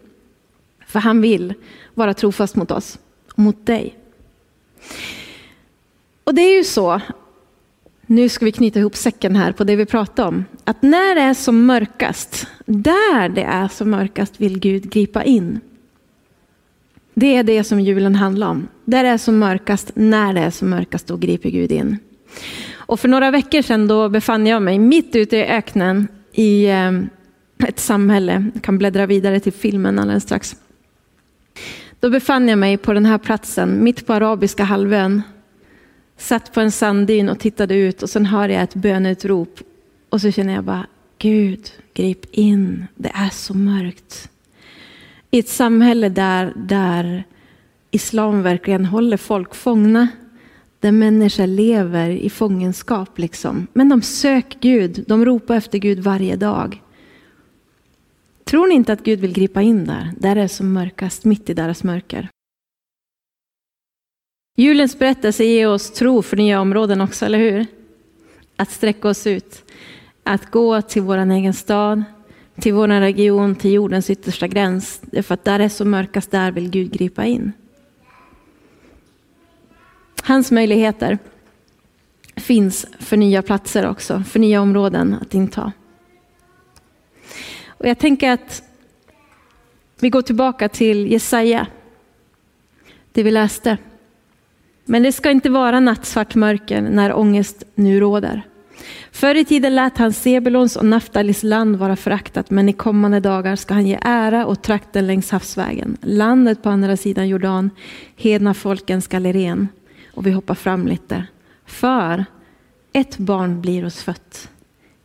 För 0.88 1.00
han 1.00 1.22
vill 1.22 1.54
vara 1.94 2.14
trofast 2.14 2.56
mot 2.56 2.72
oss 2.72 3.00
och 3.34 3.40
mot 3.40 3.66
dig. 3.66 4.01
Och 6.24 6.36
det 6.36 6.42
är 6.42 6.58
ju 6.58 6.64
så, 6.64 7.02
nu 8.06 8.30
ska 8.30 8.46
vi 8.46 8.52
knyta 8.52 8.80
ihop 8.80 8.96
säcken 8.96 9.36
här 9.36 9.52
på 9.52 9.64
det 9.64 9.76
vi 9.76 9.86
pratar 9.86 10.28
om, 10.28 10.46
att 10.64 10.82
när 10.82 11.16
det 11.16 11.22
är 11.22 11.34
som 11.34 11.66
mörkast, 11.66 12.48
där 12.66 13.30
det 13.30 13.44
är 13.44 13.68
som 13.68 13.90
mörkast 13.90 14.42
vill 14.42 14.60
Gud 14.60 14.90
gripa 14.90 15.24
in. 15.24 15.60
Det 17.14 17.36
är 17.36 17.44
det 17.44 17.64
som 17.64 17.80
julen 17.80 18.16
handlar 18.16 18.48
om. 18.48 18.68
Där 18.86 19.04
det 19.04 19.10
är 19.10 19.18
som 19.18 19.40
mörkast, 19.40 19.92
när 19.94 20.34
det 20.34 20.40
är 20.40 20.50
som 20.50 20.70
mörkast, 20.70 21.08
då 21.08 21.18
griper 21.18 21.50
Gud 21.50 21.72
in. 21.72 21.98
Och 22.74 23.00
för 23.00 23.08
några 23.08 23.32
veckor 23.32 23.62
sedan 23.62 23.88
då 23.88 24.10
befann 24.10 24.48
jag 24.48 24.62
mig 24.62 24.80
mitt 24.80 25.16
ute 25.16 25.38
i 25.38 25.44
öknen 25.44 26.08
i 26.34 26.66
eh, 26.66 26.92
ett 27.68 27.80
samhälle. 27.80 28.46
Jag 28.54 28.64
kan 28.64 28.78
bläddra 28.78 29.06
vidare 29.06 29.40
till 29.40 29.54
filmen 29.54 30.00
alldeles 30.00 30.24
strax. 30.24 30.56
Då 32.02 32.10
befann 32.10 32.48
jag 32.48 32.60
mig 32.60 32.78
på 32.78 32.94
den 32.94 33.06
här 33.06 33.18
platsen, 33.18 33.84
mitt 33.84 34.08
på 34.08 34.14
arabiska 34.14 34.64
halvön. 34.64 35.22
Satt 36.18 36.54
på 36.54 36.60
en 36.60 36.72
sanddyn 36.72 37.30
och 37.30 37.40
tittade 37.40 37.76
ut 37.76 38.04
och 38.04 38.10
sen 38.10 38.26
hör 38.26 38.50
jag 38.50 38.64
ett 38.64 38.76
bönutrop. 38.76 39.60
Och 40.10 40.22
så 40.22 40.32
känner 40.32 40.54
jag 40.54 40.64
bara, 40.64 40.88
Gud, 41.18 41.72
grip 41.94 42.26
in. 42.32 42.88
Det 42.96 43.12
är 43.14 43.30
så 43.30 43.54
mörkt. 43.54 44.30
I 45.32 45.40
ett 45.40 45.50
samhälle 45.50 46.10
där, 46.10 46.54
där 46.56 47.24
islam 47.92 48.42
verkligen 48.42 48.86
håller 48.86 49.18
folk 49.18 49.56
fångna. 49.56 50.08
Där 50.80 50.92
människor 50.92 51.48
lever 51.48 52.10
i 52.10 52.30
fångenskap. 52.30 53.20
Liksom. 53.20 53.68
Men 53.74 53.90
de 53.90 54.02
söker 54.02 54.60
Gud, 54.60 55.04
de 55.08 55.26
ropar 55.26 55.56
efter 55.56 55.78
Gud 55.78 56.00
varje 56.00 56.36
dag. 56.36 56.82
Tror 58.52 58.68
ni 58.68 58.76
inte 58.76 58.94
att 58.94 59.04
Gud 59.04 59.20
vill 59.20 59.34
gripa 59.34 59.62
in 59.62 59.86
där, 59.86 60.12
där 60.18 60.36
det 60.36 60.42
är 60.42 60.48
som 60.48 60.74
mörkast, 60.74 61.26
mitt 61.26 61.50
i 61.50 61.54
deras 61.54 61.84
mörker? 61.84 62.30
Julens 64.58 65.00
berättelse 65.00 65.44
ger 65.44 65.68
oss 65.68 65.92
tro 65.92 66.22
för 66.22 66.38
nya 66.38 66.62
områden 66.62 67.02
också, 67.02 67.26
eller 67.26 67.38
hur? 67.38 67.66
Att 68.56 68.72
sträcka 68.72 69.08
oss 69.08 69.28
ut, 69.28 69.64
att 70.24 70.52
gå 70.52 70.82
till 70.82 71.02
vår 71.02 71.18
egen 71.18 71.54
stad, 71.54 72.04
till 72.60 72.74
vår 72.74 72.88
region, 72.88 73.56
till 73.56 73.72
jordens 73.72 74.10
yttersta 74.10 74.48
gräns. 74.48 75.02
För 75.24 75.34
att 75.34 75.44
där 75.44 75.60
det 75.60 75.66
är 75.66 75.70
som 75.70 75.90
mörkast, 75.90 76.32
där 76.32 76.52
vill 76.52 76.70
Gud 76.70 76.92
gripa 76.92 77.26
in. 77.26 77.52
Hans 80.24 80.52
möjligheter 80.52 81.18
finns 82.36 82.86
för 83.00 83.18
nya 83.18 83.42
platser 83.42 83.90
också, 83.90 84.24
för 84.28 84.40
nya 84.40 84.62
områden 84.62 85.18
att 85.22 85.34
inta. 85.34 85.72
Och 87.82 87.88
jag 87.88 87.98
tänker 87.98 88.32
att 88.32 88.64
vi 90.00 90.10
går 90.10 90.22
tillbaka 90.22 90.70
till 90.70 91.12
Jesaja, 91.12 91.68
det 93.12 93.24
vi 93.24 93.32
läste. 93.32 93.78
Men 94.86 95.04
det 95.04 95.12
ska 95.12 95.32
inte 95.32 95.50
vara 95.50 95.80
nattsvart 95.80 96.36
mörker 96.36 96.82
när 96.82 97.14
ångest 97.14 97.64
nu 97.76 98.00
råder. 98.00 98.42
Förr 99.12 99.36
i 99.36 99.46
tiden 99.46 99.76
lät 99.76 99.98
han 99.98 100.14
Sebulons 100.14 100.76
och 100.76 100.86
Naftalis 100.86 101.44
land 101.44 101.76
vara 101.76 101.96
föraktat, 101.96 102.50
men 102.50 102.70
i 102.70 102.74
kommande 102.74 103.20
dagar 103.20 103.56
ska 103.56 103.74
han 103.74 103.88
ge 103.88 104.00
ära 104.02 104.48
åt 104.48 104.64
trakten 104.64 105.08
längs 105.08 105.32
havsvägen, 105.32 105.98
landet 106.02 106.64
på 106.64 106.70
andra 106.70 106.98
sidan 106.98 107.28
Jordan, 107.28 107.70
hedna 108.16 108.54
folken 108.54 109.02
skall 109.02 109.26
ren. 109.26 109.68
Och 110.14 110.28
vi 110.28 110.32
hoppar 110.32 110.56
fram 110.56 110.88
lite. 110.88 111.24
För 111.66 112.26
ett 112.94 113.18
barn 113.18 113.62
blir 113.62 113.86
oss 113.86 114.04
fött, 114.04 114.50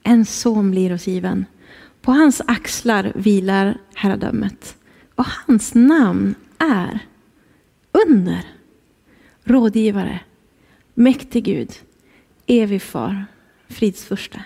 en 0.02 0.24
son 0.26 0.70
blir 0.70 0.94
oss 0.94 1.06
given. 1.06 1.44
På 2.07 2.12
hans 2.12 2.42
axlar 2.47 3.12
vilar 3.14 3.79
herradömet 3.95 4.77
och 5.14 5.27
hans 5.27 5.75
namn 5.75 6.35
är 6.59 6.99
Under, 7.92 8.45
rådgivare, 9.45 10.21
mäktig 10.95 11.45
Gud, 11.45 11.71
evig 12.47 12.83
far, 12.83 13.27
fridsförste. 13.69 14.45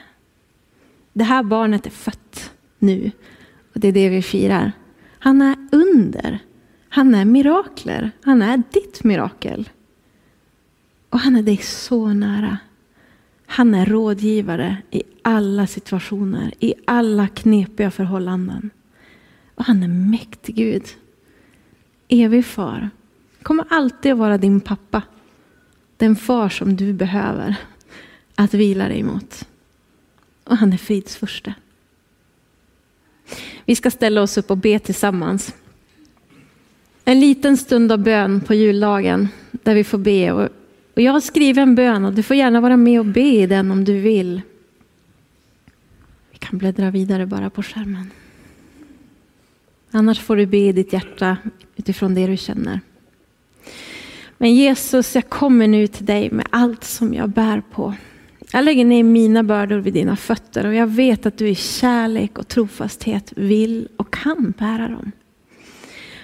Det 1.12 1.24
här 1.24 1.42
barnet 1.42 1.86
är 1.86 1.90
fött 1.90 2.52
nu 2.78 3.10
och 3.74 3.80
det 3.80 3.88
är 3.88 3.92
det 3.92 4.08
vi 4.08 4.22
firar. 4.22 4.72
Han 5.18 5.42
är 5.42 5.56
under. 5.72 6.38
Han 6.88 7.14
är 7.14 7.24
mirakler. 7.24 8.10
Han 8.24 8.42
är 8.42 8.62
ditt 8.72 9.04
mirakel. 9.04 9.68
Och 11.08 11.18
han 11.18 11.36
är 11.36 11.42
dig 11.42 11.56
så 11.56 12.06
nära. 12.06 12.58
Han 13.52 13.74
är 13.74 13.86
rådgivare 13.86 14.76
i 14.90 15.02
alla 15.22 15.66
situationer, 15.66 16.54
i 16.60 16.74
alla 16.84 17.28
knepiga 17.28 17.90
förhållanden. 17.90 18.70
Och 19.54 19.64
han 19.64 19.82
är 19.82 19.88
mäktig 19.88 20.54
Gud. 20.54 20.82
Evig 22.08 22.44
far. 22.44 22.90
Kommer 23.42 23.64
alltid 23.70 24.12
att 24.12 24.18
vara 24.18 24.38
din 24.38 24.60
pappa. 24.60 25.02
Den 25.96 26.16
far 26.16 26.48
som 26.48 26.76
du 26.76 26.92
behöver 26.92 27.56
att 28.34 28.54
vila 28.54 28.88
dig 28.88 29.02
mot. 29.02 29.48
Och 30.44 30.56
han 30.56 30.72
är 30.72 30.76
fridsförste. 30.76 31.54
Vi 33.64 33.76
ska 33.76 33.90
ställa 33.90 34.22
oss 34.22 34.38
upp 34.38 34.50
och 34.50 34.58
be 34.58 34.78
tillsammans. 34.78 35.54
En 37.04 37.20
liten 37.20 37.56
stund 37.56 37.92
av 37.92 37.98
bön 37.98 38.40
på 38.40 38.54
juldagen 38.54 39.28
där 39.50 39.74
vi 39.74 39.84
får 39.84 39.98
be. 39.98 40.32
Och 40.32 40.48
jag 41.02 41.12
har 41.12 41.20
skrivit 41.20 41.58
en 41.58 41.74
bön 41.74 42.04
och 42.04 42.12
du 42.12 42.22
får 42.22 42.36
gärna 42.36 42.60
vara 42.60 42.76
med 42.76 43.00
och 43.00 43.06
be 43.06 43.20
i 43.20 43.46
den 43.46 43.70
om 43.70 43.84
du 43.84 44.00
vill. 44.00 44.42
Vi 46.32 46.38
kan 46.38 46.58
bläddra 46.58 46.90
vidare 46.90 47.26
bara 47.26 47.50
på 47.50 47.62
skärmen. 47.62 48.10
Annars 49.90 50.20
får 50.20 50.36
du 50.36 50.46
be 50.46 50.58
i 50.58 50.72
ditt 50.72 50.92
hjärta 50.92 51.36
utifrån 51.76 52.14
det 52.14 52.26
du 52.26 52.36
känner. 52.36 52.80
Men 54.38 54.54
Jesus, 54.54 55.14
jag 55.14 55.28
kommer 55.28 55.68
nu 55.68 55.86
till 55.86 56.06
dig 56.06 56.30
med 56.30 56.46
allt 56.50 56.84
som 56.84 57.14
jag 57.14 57.28
bär 57.28 57.62
på. 57.72 57.94
Jag 58.52 58.64
lägger 58.64 58.84
ner 58.84 59.02
mina 59.02 59.42
bördor 59.42 59.78
vid 59.78 59.94
dina 59.94 60.16
fötter 60.16 60.66
och 60.66 60.74
jag 60.74 60.86
vet 60.86 61.26
att 61.26 61.38
du 61.38 61.48
i 61.48 61.54
kärlek 61.54 62.38
och 62.38 62.48
trofasthet 62.48 63.32
vill 63.36 63.88
och 63.96 64.14
kan 64.14 64.54
bära 64.58 64.88
dem. 64.88 65.12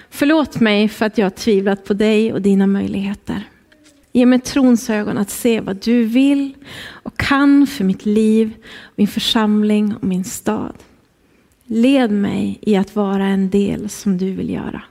Förlåt 0.09 0.59
mig 0.59 0.89
för 0.89 1.05
att 1.05 1.17
jag 1.17 1.25
har 1.25 1.29
tvivlat 1.29 1.85
på 1.85 1.93
dig 1.93 2.33
och 2.33 2.41
dina 2.41 2.67
möjligheter. 2.67 3.43
Ge 4.17 4.25
mig 4.25 4.39
trons 4.39 4.89
ögon 4.89 5.17
att 5.17 5.29
se 5.29 5.59
vad 5.59 5.75
du 5.75 6.03
vill 6.03 6.53
och 6.89 7.17
kan 7.17 7.67
för 7.67 7.83
mitt 7.83 8.05
liv, 8.05 8.53
min 8.95 9.07
församling 9.07 9.95
och 9.95 10.03
min 10.03 10.23
stad. 10.23 10.73
Led 11.65 12.11
mig 12.11 12.59
i 12.61 12.75
att 12.75 12.95
vara 12.95 13.25
en 13.25 13.49
del 13.49 13.89
som 13.89 14.17
du 14.17 14.31
vill 14.31 14.49
göra. 14.49 14.81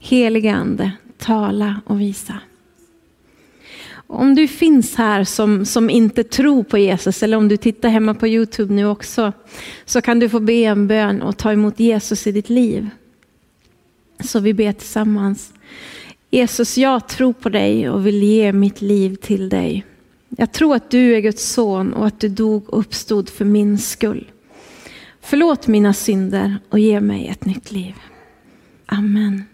Helige 0.00 0.54
Ande, 0.54 0.92
tala 1.18 1.80
och 1.86 2.00
visa. 2.00 2.34
Om 3.92 4.34
du 4.34 4.48
finns 4.48 4.94
här 4.94 5.24
som, 5.24 5.66
som 5.66 5.90
inte 5.90 6.24
tror 6.24 6.62
på 6.62 6.78
Jesus 6.78 7.22
eller 7.22 7.36
om 7.36 7.48
du 7.48 7.56
tittar 7.56 7.88
hemma 7.88 8.14
på 8.14 8.28
Youtube 8.28 8.74
nu 8.74 8.86
också 8.86 9.32
så 9.84 10.00
kan 10.00 10.18
du 10.18 10.28
få 10.28 10.40
be 10.40 10.52
en 10.52 10.86
bön 10.86 11.22
och 11.22 11.36
ta 11.36 11.52
emot 11.52 11.80
Jesus 11.80 12.26
i 12.26 12.32
ditt 12.32 12.48
liv. 12.48 12.88
Så 14.24 14.40
vi 14.40 14.54
ber 14.54 14.72
tillsammans. 14.72 15.52
Jesus, 16.30 16.78
jag 16.78 17.08
tror 17.08 17.32
på 17.32 17.48
dig 17.48 17.90
och 17.90 18.06
vill 18.06 18.22
ge 18.22 18.52
mitt 18.52 18.80
liv 18.80 19.14
till 19.14 19.48
dig. 19.48 19.84
Jag 20.28 20.52
tror 20.52 20.74
att 20.74 20.90
du 20.90 21.16
är 21.16 21.20
Guds 21.20 21.52
son 21.52 21.92
och 21.92 22.06
att 22.06 22.20
du 22.20 22.28
dog 22.28 22.70
och 22.70 22.78
uppstod 22.78 23.28
för 23.28 23.44
min 23.44 23.78
skull. 23.78 24.30
Förlåt 25.20 25.66
mina 25.66 25.92
synder 25.92 26.56
och 26.68 26.78
ge 26.78 27.00
mig 27.00 27.28
ett 27.28 27.44
nytt 27.44 27.72
liv. 27.72 27.94
Amen. 28.86 29.44